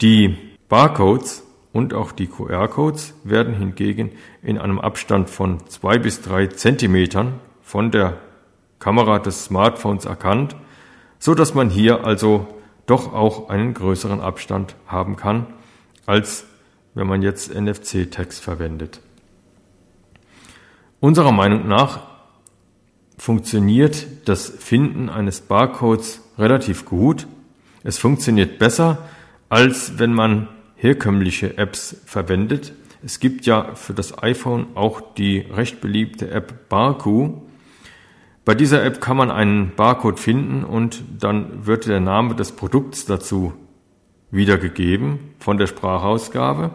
Die 0.00 0.36
Barcodes 0.68 1.44
und 1.72 1.94
auch 1.94 2.12
die 2.12 2.26
QR-Codes 2.26 3.14
werden 3.24 3.54
hingegen 3.54 4.12
in 4.42 4.58
einem 4.58 4.80
Abstand 4.80 5.30
von 5.30 5.66
zwei 5.68 5.98
bis 5.98 6.22
drei 6.22 6.46
Zentimetern 6.46 7.40
von 7.62 7.90
der 7.90 8.18
Kamera 8.78 9.18
des 9.18 9.44
Smartphones 9.44 10.04
erkannt, 10.04 10.56
so 11.18 11.34
dass 11.34 11.54
man 11.54 11.70
hier 11.70 12.04
also 12.04 12.46
doch 12.86 13.12
auch 13.12 13.48
einen 13.48 13.74
größeren 13.74 14.20
Abstand 14.20 14.76
haben 14.86 15.16
kann, 15.16 15.46
als 16.06 16.44
wenn 16.94 17.06
man 17.06 17.22
jetzt 17.22 17.54
NFC-Tags 17.54 18.38
verwendet. 18.38 19.00
Unserer 21.04 21.32
Meinung 21.32 21.68
nach 21.68 22.00
funktioniert 23.18 24.06
das 24.24 24.48
Finden 24.48 25.10
eines 25.10 25.42
Barcodes 25.42 26.22
relativ 26.38 26.86
gut. 26.86 27.26
Es 27.82 27.98
funktioniert 27.98 28.58
besser, 28.58 29.06
als 29.50 29.98
wenn 29.98 30.14
man 30.14 30.48
herkömmliche 30.76 31.58
Apps 31.58 31.94
verwendet. 32.06 32.72
Es 33.04 33.20
gibt 33.20 33.44
ja 33.44 33.74
für 33.74 33.92
das 33.92 34.22
iPhone 34.22 34.68
auch 34.76 35.02
die 35.02 35.40
recht 35.40 35.82
beliebte 35.82 36.30
App 36.30 36.70
Barku. 36.70 37.42
Bei 38.46 38.54
dieser 38.54 38.82
App 38.82 39.02
kann 39.02 39.18
man 39.18 39.30
einen 39.30 39.74
Barcode 39.76 40.18
finden 40.18 40.64
und 40.64 41.04
dann 41.20 41.66
wird 41.66 41.86
der 41.86 42.00
Name 42.00 42.34
des 42.34 42.52
Produkts 42.52 43.04
dazu 43.04 43.52
wiedergegeben 44.30 45.18
von 45.38 45.58
der 45.58 45.66
Sprachausgabe. 45.66 46.70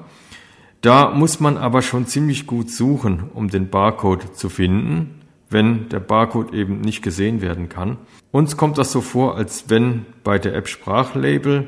Da 0.82 1.10
muss 1.10 1.40
man 1.40 1.58
aber 1.58 1.82
schon 1.82 2.06
ziemlich 2.06 2.48
gut 2.48 2.70
suchen, 2.70 3.30
um 3.34 3.50
den 3.50 3.70
Barcode 3.70 4.36
zu 4.36 4.50
finden, 4.50 5.22
wenn 5.50 5.90
der 5.90 6.00
Barcode 6.00 6.54
eben 6.54 6.80
nicht 6.82 7.02
gesehen 7.02 7.42
werden 7.42 7.68
kann. 7.68 7.98
Uns 8.32 8.56
kommt 8.56 8.78
das 8.78 8.92
so 8.92 9.02
vor, 9.02 9.36
als 9.36 9.66
wenn 9.70 10.06
bei 10.24 10.40
der 10.40 10.56
App 10.56 10.68
Sprachlabel 10.68 11.68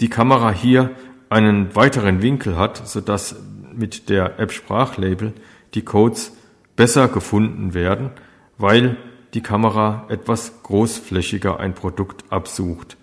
die 0.00 0.10
Kamera 0.10 0.50
hier 0.50 0.90
einen 1.30 1.74
weiteren 1.74 2.20
Winkel 2.20 2.58
hat, 2.58 2.86
sodass 2.86 3.36
mit 3.74 4.08
der 4.10 4.38
App 4.38 4.52
Sprachlabel 4.52 5.32
die 5.74 5.82
Codes 5.82 6.32
besser 6.74 7.08
gefunden 7.08 7.74
werden, 7.74 8.10
weil 8.58 8.96
die 9.34 9.40
Kamera 9.40 10.06
etwas 10.08 10.62
großflächiger 10.62 11.58
ein 11.58 11.74
Produkt 11.74 12.24
absucht. 12.30 12.96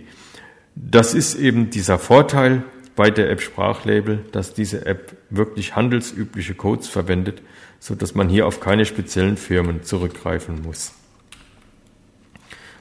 Das 0.75 1.13
ist 1.13 1.35
eben 1.35 1.69
dieser 1.69 1.99
Vorteil 1.99 2.63
bei 2.95 3.09
der 3.09 3.29
App 3.29 3.41
Sprachlabel, 3.41 4.25
dass 4.31 4.53
diese 4.53 4.85
App 4.85 5.17
wirklich 5.29 5.75
handelsübliche 5.75 6.55
Codes 6.55 6.89
verwendet, 6.89 7.41
so 7.79 7.95
dass 7.95 8.15
man 8.15 8.29
hier 8.29 8.47
auf 8.47 8.59
keine 8.59 8.85
speziellen 8.85 9.37
Firmen 9.37 9.83
zurückgreifen 9.83 10.61
muss. 10.61 10.93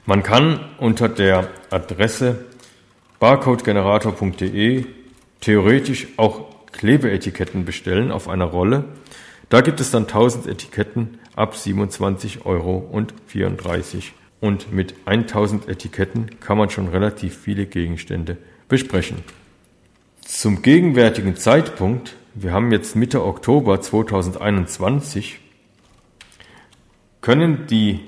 Man 0.05 0.21
kann 0.21 0.59
unter 0.79 1.07
der 1.07 1.49
Adresse 1.69 2.43
barcodegenerator.de 3.19 4.85
theoretisch 5.39 6.07
auch 6.17 6.45
Klebeetiketten 6.73 7.63
bestellen 7.63 8.11
auf 8.11 8.27
einer 8.27 8.43
Rolle. 8.45 8.83
Da 9.47 9.61
gibt 9.61 9.79
es 9.79 9.91
dann 9.91 10.03
1000 10.03 10.47
Etiketten 10.47 11.19
ab 11.35 11.55
27,34 11.55 12.45
Euro. 12.45 12.89
Und 14.41 14.73
mit 14.73 14.95
1000 15.05 15.69
Etiketten 15.69 16.37
kann 16.41 16.57
man 16.57 16.69
schon 16.69 16.89
relativ 16.89 17.37
viele 17.37 17.65
Gegenstände 17.65 18.37
besprechen. 18.67 19.19
Zum 20.19 20.61
gegenwärtigen 20.61 21.37
Zeitpunkt, 21.37 22.15
wir 22.33 22.51
haben 22.51 22.73
jetzt 22.73 22.97
Mitte 22.97 23.23
Oktober 23.23 23.79
2021, 23.79 25.39
können 27.21 27.67
die 27.67 28.01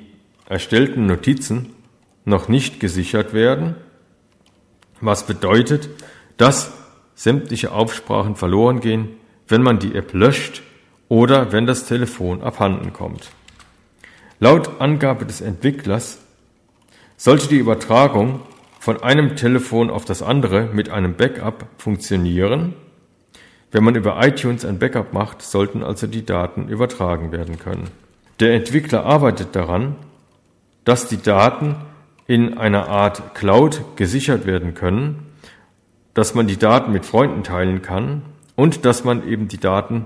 erstellten 0.49 1.05
Notizen 1.05 1.75
noch 2.26 2.48
nicht 2.48 2.80
gesichert 2.80 3.34
werden 3.34 3.76
was 5.02 5.26
bedeutet, 5.26 5.90
dass 6.38 6.74
sämtliche 7.16 7.72
Aufsprachen 7.72 8.36
verloren 8.36 8.80
gehen, 8.80 9.10
wenn 9.48 9.62
man 9.62 9.80
die 9.80 9.96
App 9.96 10.14
löscht 10.14 10.64
oder 11.08 11.52
wenn 11.52 11.66
das 11.66 11.86
Telefon 11.86 12.42
abhanden 12.42 12.94
kommt. 12.94 13.30
Laut 14.40 14.82
Angabe 14.82 15.26
des 15.26 15.42
Entwicklers 15.42 16.20
sollte 17.16 17.48
die 17.48 17.58
Übertragung 17.58 18.42
von 18.80 19.02
einem 19.02 19.36
Telefon 19.36 19.90
auf 19.90 20.06
das 20.06 20.22
andere 20.22 20.66
mit 20.66 20.90
einem 20.90 21.16
Backup 21.16 21.68
funktionieren. 21.78 22.74
Wenn 23.72 23.84
man 23.84 23.96
über 23.96 24.26
iTunes 24.26 24.66
ein 24.66 24.80
Backup 24.80 25.14
macht, 25.14 25.42
sollten 25.42 25.84
also 25.84 26.08
die 26.08 26.26
Daten 26.26 26.68
übertragen 26.68 27.32
werden 27.32 27.58
können. 27.60 27.90
Der 28.40 28.54
Entwickler 28.54 29.06
arbeitet 29.06 29.56
daran, 29.56 29.96
dass 30.84 31.08
die 31.08 31.22
Daten 31.22 31.78
in 32.28 32.58
einer 32.58 32.88
Art 32.88 33.36
Cloud 33.36 33.98
gesichert 33.98 34.46
werden 34.46 34.74
können, 34.74 35.28
dass 36.14 36.34
man 36.34 36.48
die 36.48 36.58
Daten 36.58 36.92
mit 36.92 37.06
Freunden 37.06 37.44
teilen 37.44 37.82
kann 37.82 38.24
und 38.56 38.86
dass 38.86 39.04
man 39.04 39.28
eben 39.28 39.48
die 39.48 39.60
Daten 39.60 40.06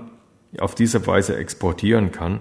auf 0.58 0.74
diese 0.74 1.06
Weise 1.06 1.36
exportieren 1.36 2.10
kann, 2.10 2.40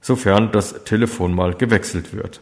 sofern 0.00 0.50
das 0.52 0.84
Telefon 0.84 1.34
mal 1.34 1.54
gewechselt 1.54 2.14
wird. 2.14 2.40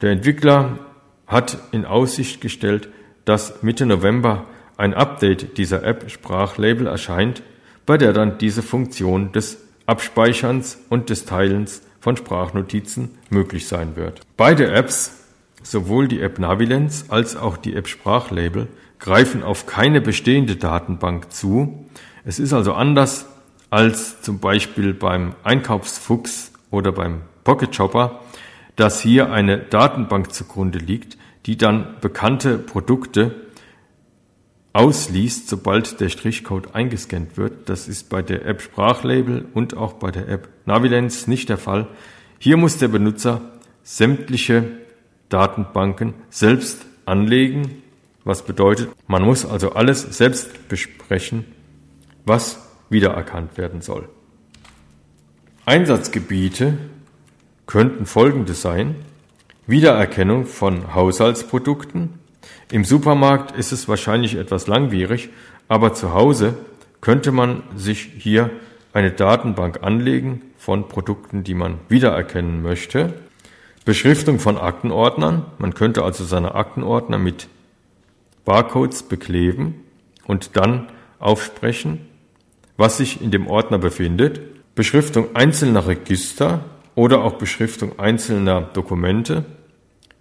Der 0.00 0.10
Entwickler 0.10 0.78
hat 1.26 1.58
in 1.72 1.84
Aussicht 1.84 2.40
gestellt, 2.40 2.88
dass 3.24 3.62
Mitte 3.62 3.84
November 3.84 4.46
ein 4.76 4.94
Update 4.94 5.58
dieser 5.58 5.82
App 5.84 6.10
Sprachlabel 6.10 6.86
erscheint, 6.86 7.42
bei 7.84 7.98
der 7.98 8.12
dann 8.12 8.38
diese 8.38 8.62
Funktion 8.62 9.32
des 9.32 9.58
Abspeicherns 9.86 10.78
und 10.88 11.10
des 11.10 11.24
Teilens 11.24 11.82
von 12.08 12.16
Sprachnotizen 12.16 13.10
möglich 13.28 13.68
sein 13.68 13.94
wird. 13.94 14.22
Beide 14.38 14.72
Apps, 14.72 15.26
sowohl 15.62 16.08
die 16.08 16.22
App 16.22 16.38
Navilens 16.38 17.10
als 17.10 17.36
auch 17.36 17.58
die 17.58 17.76
App 17.76 17.86
Sprachlabel, 17.86 18.68
greifen 18.98 19.42
auf 19.42 19.66
keine 19.66 20.00
bestehende 20.00 20.56
Datenbank 20.56 21.30
zu. 21.30 21.84
Es 22.24 22.38
ist 22.38 22.54
also 22.54 22.72
anders 22.72 23.26
als 23.68 24.22
zum 24.22 24.38
Beispiel 24.38 24.94
beim 24.94 25.34
Einkaufsfuchs 25.44 26.52
oder 26.70 26.92
beim 26.92 27.20
Pocket 27.44 27.74
Shopper, 27.74 28.20
dass 28.76 29.02
hier 29.02 29.30
eine 29.30 29.58
Datenbank 29.58 30.32
zugrunde 30.32 30.78
liegt, 30.78 31.18
die 31.44 31.58
dann 31.58 31.96
bekannte 32.00 32.56
Produkte 32.56 33.34
ausliest, 34.72 35.48
sobald 35.48 36.00
der 36.00 36.08
Strichcode 36.08 36.74
eingescannt 36.74 37.36
wird. 37.36 37.68
Das 37.68 37.88
ist 37.88 38.08
bei 38.08 38.22
der 38.22 38.46
App 38.46 38.62
Sprachlabel 38.62 39.46
und 39.54 39.76
auch 39.76 39.94
bei 39.94 40.10
der 40.10 40.28
App 40.28 40.48
Navilens 40.66 41.26
nicht 41.26 41.48
der 41.48 41.58
Fall. 41.58 41.86
Hier 42.38 42.56
muss 42.56 42.78
der 42.78 42.88
Benutzer 42.88 43.40
sämtliche 43.82 44.64
Datenbanken 45.28 46.14
selbst 46.30 46.86
anlegen, 47.06 47.82
was 48.24 48.44
bedeutet, 48.44 48.90
man 49.06 49.22
muss 49.22 49.46
also 49.46 49.72
alles 49.72 50.02
selbst 50.02 50.68
besprechen, 50.68 51.46
was 52.24 52.58
wiedererkannt 52.90 53.56
werden 53.56 53.80
soll. 53.80 54.08
Einsatzgebiete 55.64 56.78
könnten 57.66 58.06
folgende 58.06 58.54
sein. 58.54 58.96
Wiedererkennung 59.66 60.46
von 60.46 60.94
Haushaltsprodukten. 60.94 62.18
Im 62.70 62.84
Supermarkt 62.84 63.56
ist 63.56 63.72
es 63.72 63.88
wahrscheinlich 63.88 64.36
etwas 64.36 64.66
langwierig, 64.66 65.30
aber 65.68 65.94
zu 65.94 66.12
Hause 66.12 66.54
könnte 67.00 67.32
man 67.32 67.62
sich 67.76 68.10
hier 68.18 68.50
eine 68.92 69.10
Datenbank 69.10 69.82
anlegen 69.82 70.42
von 70.58 70.88
Produkten, 70.88 71.44
die 71.44 71.54
man 71.54 71.78
wiedererkennen 71.88 72.62
möchte. 72.62 73.14
Beschriftung 73.84 74.38
von 74.38 74.58
Aktenordnern. 74.58 75.46
Man 75.58 75.74
könnte 75.74 76.02
also 76.02 76.24
seine 76.24 76.54
Aktenordner 76.54 77.18
mit 77.18 77.48
Barcodes 78.44 79.02
bekleben 79.02 79.84
und 80.26 80.56
dann 80.56 80.88
aufsprechen, 81.18 82.06
was 82.76 82.98
sich 82.98 83.22
in 83.22 83.30
dem 83.30 83.46
Ordner 83.46 83.78
befindet. 83.78 84.40
Beschriftung 84.74 85.34
einzelner 85.34 85.86
Register 85.86 86.64
oder 86.94 87.22
auch 87.22 87.34
Beschriftung 87.34 87.98
einzelner 87.98 88.60
Dokumente. 88.60 89.44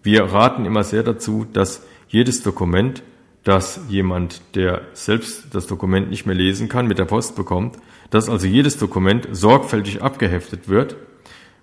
Wir 0.03 0.23
raten 0.23 0.65
immer 0.65 0.83
sehr 0.83 1.03
dazu, 1.03 1.45
dass 1.51 1.83
jedes 2.07 2.43
Dokument, 2.43 3.03
das 3.43 3.79
jemand, 3.89 4.41
der 4.55 4.81
selbst 4.93 5.55
das 5.55 5.67
Dokument 5.67 6.09
nicht 6.09 6.25
mehr 6.25 6.35
lesen 6.35 6.67
kann, 6.67 6.87
mit 6.87 6.97
der 6.97 7.05
Post 7.05 7.35
bekommt, 7.35 7.77
dass 8.09 8.29
also 8.29 8.45
jedes 8.45 8.77
Dokument 8.77 9.27
sorgfältig 9.31 10.01
abgeheftet 10.01 10.67
wird. 10.67 10.97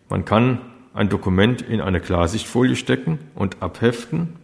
Man 0.08 0.24
kann 0.24 0.60
ein 0.94 1.08
Dokument 1.08 1.62
in 1.62 1.80
eine 1.80 2.00
Klarsichtfolie 2.00 2.76
stecken 2.76 3.18
und 3.34 3.62
abheften 3.62 4.36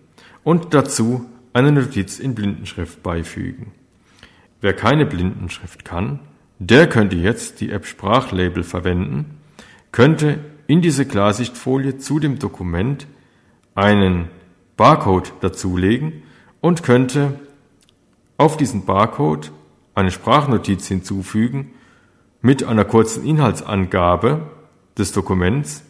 und 0.43 0.75
dazu 0.75 1.27
eine 1.53 1.73
Notiz 1.73 2.19
in 2.19 2.35
Blindenschrift 2.35 3.03
beifügen. 3.03 3.73
Wer 4.61 4.75
keine 4.75 5.07
Blindenschrift 5.07 5.85
kann, 5.85 6.21
der 6.59 6.89
könnte 6.89 7.17
jetzt 7.17 7.61
die 7.61 7.71
App 7.71 7.87
Sprachlabel 7.87 8.63
verwenden, 8.63 9.39
könnte 9.93 10.39
in 10.67 10.83
diese 10.83 11.07
Klarsichtfolie 11.07 11.97
zu 11.99 12.19
dem 12.21 12.39
Dokument 12.39 13.07
einen 13.75 14.29
Barcode 14.81 15.35
dazulegen 15.43 16.23
und 16.63 16.83
könnte 16.83 17.39
auf 18.39 18.57
diesen 18.57 18.87
Barcode 18.87 19.53
eine 19.95 20.11
Sprachnotiz 20.11 20.89
hinzufügen 20.89 21.73
mit 22.41 22.65
einer 22.65 22.87
kurzen 22.87 23.23
Inhaltsangabe 23.23 24.41
des 24.97 25.13
Dokuments, 25.13 25.83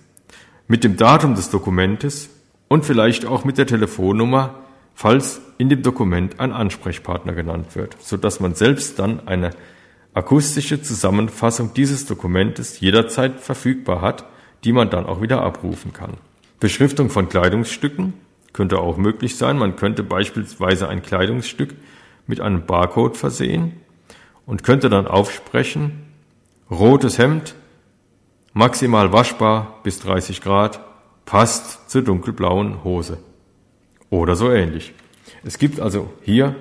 mit 0.66 0.82
dem 0.82 0.96
Datum 0.96 1.36
des 1.36 1.50
Dokumentes 1.50 2.30
und 2.66 2.84
vielleicht 2.84 3.26
auch 3.26 3.44
mit 3.44 3.58
der 3.58 3.68
Telefonnummer, 3.68 4.56
falls 4.92 5.40
in 5.56 5.68
dem 5.68 5.84
Dokument 5.84 6.40
ein 6.40 6.50
Ansprechpartner 6.50 7.32
genannt 7.34 7.76
wird, 7.76 7.96
so 8.00 8.16
dass 8.16 8.40
man 8.40 8.56
selbst 8.56 8.98
dann 8.98 9.28
eine 9.28 9.50
akustische 10.14 10.82
Zusammenfassung 10.82 11.74
dieses 11.74 12.06
Dokumentes 12.06 12.80
jederzeit 12.80 13.38
verfügbar 13.38 14.00
hat, 14.00 14.24
die 14.64 14.72
man 14.72 14.90
dann 14.90 15.06
auch 15.06 15.22
wieder 15.22 15.42
abrufen 15.42 15.92
kann. 15.92 16.14
Beschriftung 16.58 17.08
von 17.08 17.28
Kleidungsstücken 17.28 18.14
könnte 18.52 18.78
auch 18.78 18.96
möglich 18.96 19.36
sein. 19.36 19.58
Man 19.58 19.76
könnte 19.76 20.02
beispielsweise 20.02 20.88
ein 20.88 21.02
Kleidungsstück 21.02 21.74
mit 22.26 22.40
einem 22.40 22.66
Barcode 22.66 23.16
versehen 23.16 23.80
und 24.46 24.62
könnte 24.62 24.88
dann 24.88 25.06
aufsprechen, 25.06 26.06
rotes 26.70 27.18
Hemd, 27.18 27.54
maximal 28.52 29.12
waschbar 29.12 29.80
bis 29.82 30.00
30 30.00 30.40
Grad, 30.40 30.80
passt 31.24 31.90
zur 31.90 32.02
dunkelblauen 32.02 32.82
Hose 32.84 33.18
oder 34.10 34.34
so 34.34 34.50
ähnlich. 34.50 34.92
Es 35.44 35.58
gibt 35.58 35.80
also 35.80 36.10
hier 36.22 36.56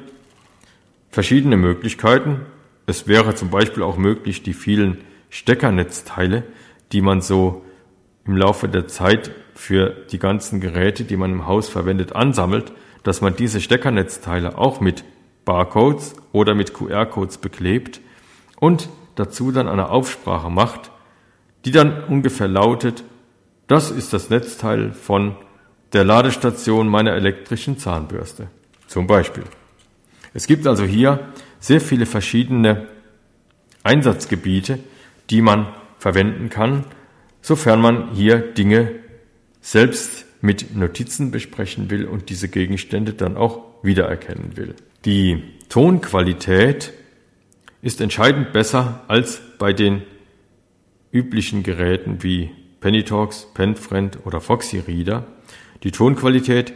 verschiedene 1.10 1.58
Möglichkeiten. 1.58 2.42
Es 2.86 3.08
wäre 3.08 3.36
zum 3.36 3.50
Beispiel 3.50 3.84
auch 3.84 3.98
möglich, 3.98 4.44
die 4.44 4.54
vielen 4.54 5.00
Steckernetzteile, 5.30 6.44
die 6.92 7.02
man 7.02 7.22
so 7.22 7.64
im 8.26 8.38
Laufe 8.38 8.68
der 8.68 8.88
Zeit 8.88 9.32
für 9.56 9.90
die 10.12 10.20
ganzen 10.20 10.62
Geräte, 10.62 11.04
die 11.04 11.18
man 11.18 11.32
im 11.32 11.48
Haus 11.48 11.70
verwendet, 11.70 12.14
ansammelt, 12.14 12.72
dass 13.04 13.22
man 13.22 13.36
diese 13.36 13.62
Steckernetzteile 13.62 14.58
auch 14.58 14.82
mit 14.82 15.04
Barcodes 15.46 16.16
oder 16.32 16.54
mit 16.56 16.74
QR-Codes 16.74 17.40
beklebt 17.40 18.02
und 18.60 18.90
dazu 19.16 19.52
dann 19.52 19.68
eine 19.68 19.90
Aufsprache 19.90 20.50
macht, 20.50 20.92
die 21.66 21.72
dann 21.72 22.04
ungefähr 22.06 22.48
lautet, 22.48 23.04
das 23.68 23.92
ist 23.92 24.14
das 24.14 24.30
Netzteil 24.30 24.92
von 24.92 25.36
der 25.94 26.04
Ladestation 26.04 26.88
meiner 26.88 27.14
elektrischen 27.14 27.78
Zahnbürste. 27.78 28.48
Zum 28.88 29.08
Beispiel. 29.08 29.44
Es 30.34 30.48
gibt 30.48 30.68
also 30.68 30.84
hier 30.84 31.20
sehr 31.60 31.82
viele 31.82 32.06
verschiedene 32.06 32.88
Einsatzgebiete, 33.84 34.80
die 35.30 35.42
man 35.42 35.68
verwenden 35.98 36.50
kann, 36.50 36.86
sofern 37.42 37.82
man 37.82 38.12
hier 38.14 38.40
Dinge 38.40 38.92
selbst 39.62 40.26
mit 40.42 40.76
Notizen 40.76 41.32
besprechen 41.32 41.90
will 41.90 42.06
und 42.06 42.30
diese 42.30 42.48
Gegenstände 42.48 43.14
dann 43.14 43.38
auch 43.38 43.84
wiedererkennen 43.84 44.58
will. 44.58 44.76
Die 45.06 45.44
Tonqualität 45.70 46.94
ist 47.82 48.02
entscheidend 48.02 48.52
besser 48.52 49.04
als 49.08 49.42
bei 49.58 49.74
den 49.74 50.04
üblichen 51.12 51.64
Geräten 51.64 52.24
wie 52.24 52.52
Pennytalks, 52.82 53.48
Penfriend 53.54 54.20
oder 54.26 54.42
Foxy 54.42 54.80
Reader. 54.80 55.26
Die 55.84 55.92
Tonqualität 55.92 56.74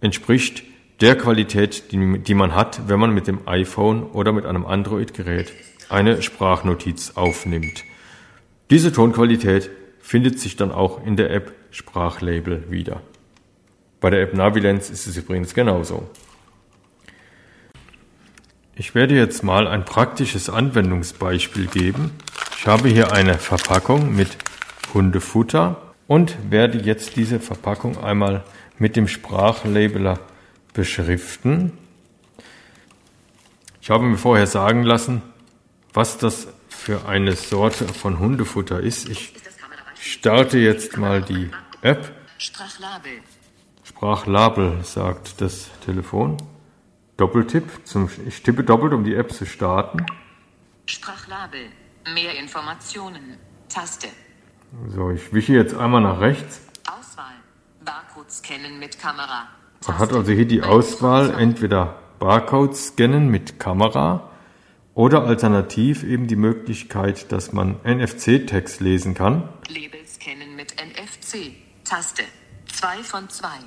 entspricht 0.00 0.62
der 1.00 1.16
Qualität, 1.16 1.92
die, 1.92 2.18
die 2.20 2.34
man 2.34 2.54
hat, 2.54 2.88
wenn 2.88 2.98
man 2.98 3.12
mit 3.12 3.26
dem 3.26 3.46
iPhone 3.46 4.04
oder 4.04 4.32
mit 4.32 4.46
einem 4.46 4.64
Android-Gerät 4.64 5.52
eine 5.88 6.22
Sprachnotiz 6.22 7.12
aufnimmt. 7.16 7.84
Diese 8.70 8.92
Tonqualität 8.92 9.70
findet 10.06 10.38
sich 10.38 10.54
dann 10.54 10.70
auch 10.70 11.04
in 11.04 11.16
der 11.16 11.32
App 11.32 11.52
Sprachlabel 11.72 12.70
wieder. 12.70 13.02
Bei 14.00 14.08
der 14.08 14.22
App 14.22 14.34
Navilens 14.34 14.88
ist 14.88 15.08
es 15.08 15.16
übrigens 15.16 15.52
genauso. 15.52 16.08
Ich 18.76 18.94
werde 18.94 19.16
jetzt 19.16 19.42
mal 19.42 19.66
ein 19.66 19.84
praktisches 19.84 20.48
Anwendungsbeispiel 20.48 21.66
geben. 21.66 22.12
Ich 22.56 22.68
habe 22.68 22.88
hier 22.88 23.10
eine 23.10 23.34
Verpackung 23.34 24.14
mit 24.14 24.38
Hundefutter 24.94 25.82
und 26.06 26.36
werde 26.50 26.78
jetzt 26.78 27.16
diese 27.16 27.40
Verpackung 27.40 27.98
einmal 27.98 28.44
mit 28.78 28.94
dem 28.94 29.08
Sprachlabeler 29.08 30.20
beschriften. 30.72 31.72
Ich 33.80 33.90
habe 33.90 34.04
mir 34.04 34.18
vorher 34.18 34.46
sagen 34.46 34.84
lassen, 34.84 35.22
was 35.92 36.16
das 36.16 36.46
für 36.68 37.08
eine 37.08 37.32
Sorte 37.32 37.88
von 37.88 38.20
Hundefutter 38.20 38.78
ist. 38.78 39.08
Ich 39.08 39.34
starte 39.98 40.58
jetzt 40.58 40.96
mal 40.96 41.22
die 41.22 41.50
App. 41.82 42.12
Sprachlabel. 42.38 43.20
Sprachlabel, 43.84 44.84
sagt 44.84 45.40
das 45.40 45.70
Telefon. 45.84 46.36
Doppeltipp. 47.16 47.64
Zum, 47.84 48.10
ich 48.26 48.42
tippe 48.42 48.62
doppelt, 48.64 48.92
um 48.92 49.04
die 49.04 49.14
App 49.14 49.32
zu 49.32 49.46
starten. 49.46 50.04
Sprachlabel. 50.86 51.66
Mehr 52.14 52.38
Informationen. 52.38 53.38
Taste. 53.68 54.08
So, 54.88 55.10
ich 55.10 55.32
wische 55.32 55.54
jetzt 55.54 55.74
einmal 55.74 56.02
nach 56.02 56.20
rechts. 56.20 56.60
Auswahl. 56.86 57.34
Barcode 57.84 58.30
scannen 58.30 58.78
mit 58.78 58.98
Kamera. 58.98 59.48
Taste. 59.80 59.92
Man 59.92 59.98
hat 59.98 60.12
also 60.12 60.32
hier 60.32 60.46
die 60.46 60.62
Auswahl, 60.62 61.30
entweder 61.38 61.98
Barcode 62.18 62.76
scannen 62.76 63.28
mit 63.30 63.58
Kamera 63.58 64.30
oder 64.96 65.24
alternativ 65.24 66.04
eben 66.04 66.26
die 66.26 66.36
Möglichkeit, 66.36 67.30
dass 67.30 67.52
man 67.52 67.76
NFC-Text 67.84 68.80
lesen 68.80 69.12
kann. 69.12 69.46
Label 69.68 70.00
scannen 70.06 70.56
mit 70.56 70.74
NFC. 70.74 71.52
Taste. 71.84 72.22
Zwei 72.72 73.02
von 73.02 73.28
zwei. 73.28 73.58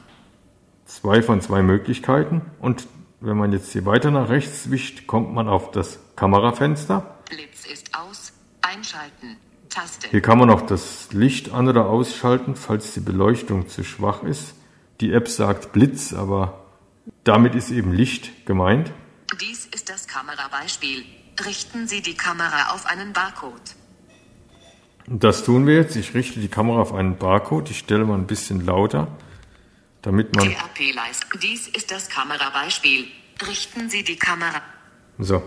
Zwei 0.86 1.22
von 1.22 1.40
zwei 1.40 1.62
Möglichkeiten. 1.62 2.42
Und 2.60 2.88
wenn 3.20 3.38
man 3.38 3.52
jetzt 3.52 3.72
hier 3.72 3.86
weiter 3.86 4.10
nach 4.10 4.30
rechts 4.30 4.72
wischt, 4.72 5.06
kommt 5.06 5.32
man 5.32 5.48
auf 5.48 5.70
das 5.70 6.00
Kamerafenster. 6.16 7.20
Blitz 7.30 7.72
ist 7.72 7.96
aus. 7.96 8.34
Einschalten. 8.64 9.38
Taste. 9.70 10.08
Hier 10.10 10.22
kann 10.22 10.40
man 10.40 10.50
auch 10.50 10.62
das 10.62 11.14
Licht 11.14 11.54
an- 11.54 11.68
oder 11.68 11.86
ausschalten, 11.86 12.56
falls 12.56 12.96
die 12.96 13.02
Beleuchtung 13.02 13.70
zu 13.70 13.84
schwach 13.84 14.24
ist. 14.24 14.56
Die 15.00 15.14
App 15.14 15.28
sagt 15.28 15.74
Blitz, 15.74 16.12
aber 16.12 16.66
damit 17.24 17.54
ist 17.54 17.70
eben 17.70 17.94
Licht 17.94 18.48
gemeint. 18.48 18.92
Dies 19.40 19.68
ist 19.68 19.90
das 19.90 20.08
Kamerabeispiel. 20.08 21.06
Richten 21.46 21.88
Sie 21.88 22.02
die 22.02 22.16
Kamera 22.16 22.74
auf 22.74 22.86
einen 22.86 23.14
Barcode. 23.14 23.76
Das 25.08 25.44
tun 25.44 25.66
wir 25.66 25.76
jetzt. 25.76 25.96
Ich 25.96 26.14
richte 26.14 26.40
die 26.40 26.50
Kamera 26.50 26.82
auf 26.82 26.94
einen 26.94 27.18
Barcode. 27.18 27.72
Ich 27.72 27.80
stelle 27.80 28.06
mal 28.06 28.16
ein 28.16 28.28
bisschen 28.28 28.66
lauter, 28.66 29.08
damit 30.02 30.36
man. 30.36 30.54
TAP-Leiste. 30.54 31.38
Dies 31.40 31.68
ist 31.68 31.92
das 31.92 32.10
Kamerabeispiel. 32.10 33.08
Richten 33.48 33.90
Sie 33.90 34.04
die 34.04 34.18
Kamera. 34.18 34.62
So. 35.18 35.42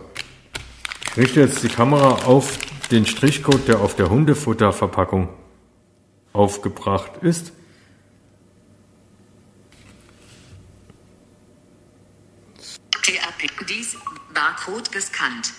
Ich 1.11 1.17
richte 1.17 1.41
jetzt 1.41 1.63
die 1.63 1.69
Kamera 1.69 2.25
auf 2.25 2.59
den 2.91 3.07
Strichcode, 3.07 3.69
der 3.69 3.81
auf 3.81 3.95
der 3.95 4.09
Hundefutterverpackung 4.09 5.29
aufgebracht 6.33 7.23
ist. 7.23 7.53
TAP. 13.03 13.69
Dies 13.69 13.97
Barcode 14.33 14.91
gescannt. 14.91 15.53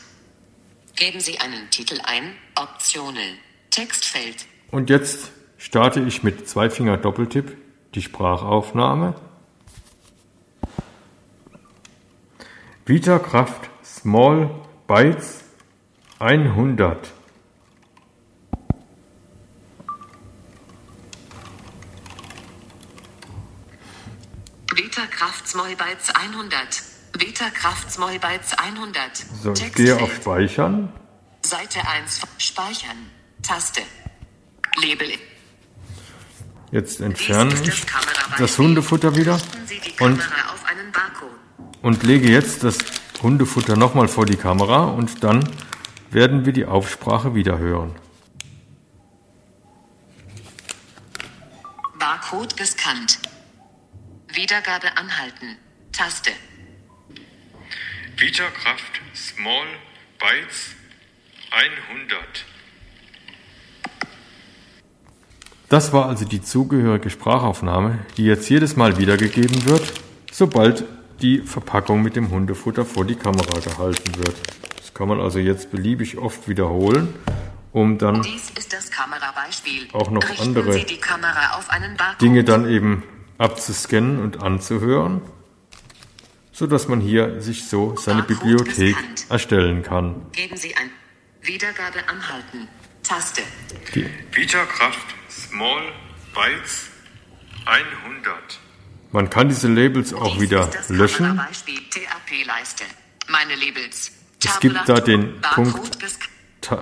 Geben 1.03 1.19
Sie 1.19 1.37
einen 1.37 1.69
Titel 1.69 1.99
ein. 2.05 2.33
Optionen. 2.55 3.37
Textfeld. 3.71 4.45
Und 4.71 4.89
jetzt 4.89 5.31
starte 5.57 5.99
ich 5.99 6.23
mit 6.23 6.47
Zweifinger 6.47 6.95
Doppeltipp 6.95 7.57
die 7.93 8.01
Sprachaufnahme. 8.01 9.13
Vitakraft 12.85 13.69
Small 13.83 14.49
Bytes 14.87 15.43
100. 16.19 17.11
Vitakraft 24.73 25.49
Small 25.49 25.75
Bytes 25.75 26.15
100. 26.15 26.92
Vitakraft 27.17 27.91
Small 27.91 28.19
Bytes 28.19 28.53
100. 28.57 29.25
So, 29.41 29.53
ich 29.53 29.73
gehe 29.73 30.01
auf 30.01 30.13
Speichern. 30.15 30.91
Seite 31.41 31.79
1. 31.87 32.21
Speichern. 32.37 33.09
Taste. 33.41 33.81
Label. 34.81 35.11
Jetzt 36.71 37.01
entferne 37.01 37.53
ich 37.53 37.85
das 38.39 38.57
Hundefutter 38.57 39.15
wieder 39.15 39.39
und, 39.99 40.19
und 41.83 42.03
lege 42.03 42.31
jetzt 42.31 42.63
das 42.63 42.79
Hundefutter 43.21 43.75
nochmal 43.75 44.07
vor 44.07 44.25
die 44.25 44.37
Kamera 44.37 44.85
und 44.85 45.23
dann 45.23 45.47
werden 46.09 46.45
wir 46.45 46.53
die 46.53 46.65
Aufsprache 46.65 47.35
wieder 47.35 47.59
hören. 47.59 47.95
Barcode 51.99 52.57
gescannt. 52.57 53.19
Wiedergabe 54.33 54.97
anhalten. 54.97 55.57
Taste. 55.91 56.31
Vitakraft 58.15 59.01
Small 59.15 59.65
Bytes 60.19 60.75
100. 61.51 62.45
Das 65.67 65.93
war 65.93 66.07
also 66.07 66.23
die 66.23 66.41
zugehörige 66.41 67.09
Sprachaufnahme, 67.09 68.05
die 68.17 68.25
jetzt 68.25 68.47
jedes 68.49 68.75
Mal 68.75 68.97
wiedergegeben 68.99 69.65
wird, 69.65 69.93
sobald 70.31 70.85
die 71.21 71.39
Verpackung 71.39 72.03
mit 72.03 72.15
dem 72.15 72.29
Hundefutter 72.29 72.85
vor 72.85 73.03
die 73.05 73.15
Kamera 73.15 73.59
gehalten 73.59 74.15
wird. 74.17 74.35
Das 74.77 74.93
kann 74.93 75.07
man 75.07 75.19
also 75.19 75.39
jetzt 75.39 75.71
beliebig 75.71 76.17
oft 76.19 76.47
wiederholen, 76.47 77.15
um 77.71 77.97
dann 77.97 78.23
auch 79.93 80.11
noch 80.11 80.29
Richten 80.29 80.43
andere 80.43 80.85
Dinge 82.21 82.43
dann 82.43 82.69
eben 82.69 83.03
abzuscannen 83.39 84.21
und 84.21 84.43
anzuhören, 84.43 85.21
sodass 86.53 86.87
man 86.87 87.01
hier 87.01 87.41
sich 87.41 87.65
so 87.65 87.95
seine 87.97 88.23
Bibliothek 88.23 88.95
erstellen 89.27 89.81
kann. 89.81 90.27
Geben 90.31 90.55
Sie 90.55 90.73
ein 90.75 90.89
Wiedergabe 91.41 92.07
anhalten. 92.07 92.69
Taste. 93.01 93.41
Die 93.93 94.05
Vitakraft 94.31 95.07
Small 95.29 95.91
Bytes 96.33 96.89
100. 97.65 98.59
Man 99.11 99.29
kann 99.29 99.49
diese 99.49 99.67
Labels 99.67 100.13
auch 100.13 100.39
wieder 100.39 100.69
löschen. 100.87 101.39
Meine 103.27 103.55
Labels. 103.55 104.11
Es 104.43 104.59
gibt 104.59 104.77
da 104.87 104.99
den 104.99 105.41
Punkt 105.41 105.97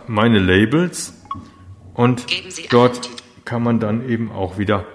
Meine 0.07 0.39
Labels 0.39 1.13
und 1.93 2.25
dort 2.69 3.09
kann 3.45 3.63
man 3.63 3.79
dann 3.79 4.07
eben 4.07 4.31
auch 4.31 4.57
wieder 4.57 4.85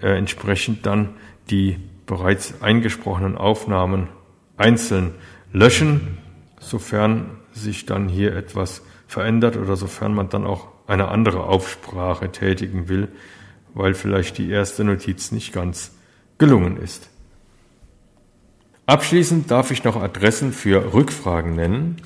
äh, 0.00 0.16
entsprechend 0.16 0.86
dann 0.86 1.16
die 1.50 1.78
bereits 2.06 2.62
eingesprochenen 2.62 3.36
Aufnahmen 3.36 4.08
einzeln 4.56 5.14
löschen, 5.52 6.18
sofern 6.60 7.38
sich 7.52 7.86
dann 7.86 8.08
hier 8.08 8.34
etwas 8.34 8.82
verändert 9.06 9.56
oder 9.56 9.76
sofern 9.76 10.14
man 10.14 10.28
dann 10.28 10.46
auch 10.46 10.68
eine 10.86 11.08
andere 11.08 11.44
Aufsprache 11.44 12.30
tätigen 12.30 12.88
will, 12.88 13.08
weil 13.74 13.94
vielleicht 13.94 14.38
die 14.38 14.50
erste 14.50 14.84
Notiz 14.84 15.32
nicht 15.32 15.52
ganz 15.52 15.92
gelungen 16.38 16.76
ist. 16.76 17.08
Abschließend 18.86 19.50
darf 19.50 19.70
ich 19.70 19.84
noch 19.84 19.96
Adressen 19.96 20.52
für 20.52 20.92
Rückfragen 20.92 21.54
nennen. 21.54 22.02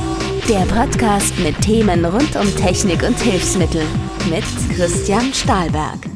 der 0.48 0.64
Podcast 0.72 1.36
mit 1.40 1.60
Themen 1.60 2.04
rund 2.04 2.36
um 2.36 2.46
Technik 2.54 3.02
und 3.02 3.18
Hilfsmittel 3.18 3.82
mit 4.30 4.44
Christian 4.76 5.34
Stahlberg. 5.34 6.15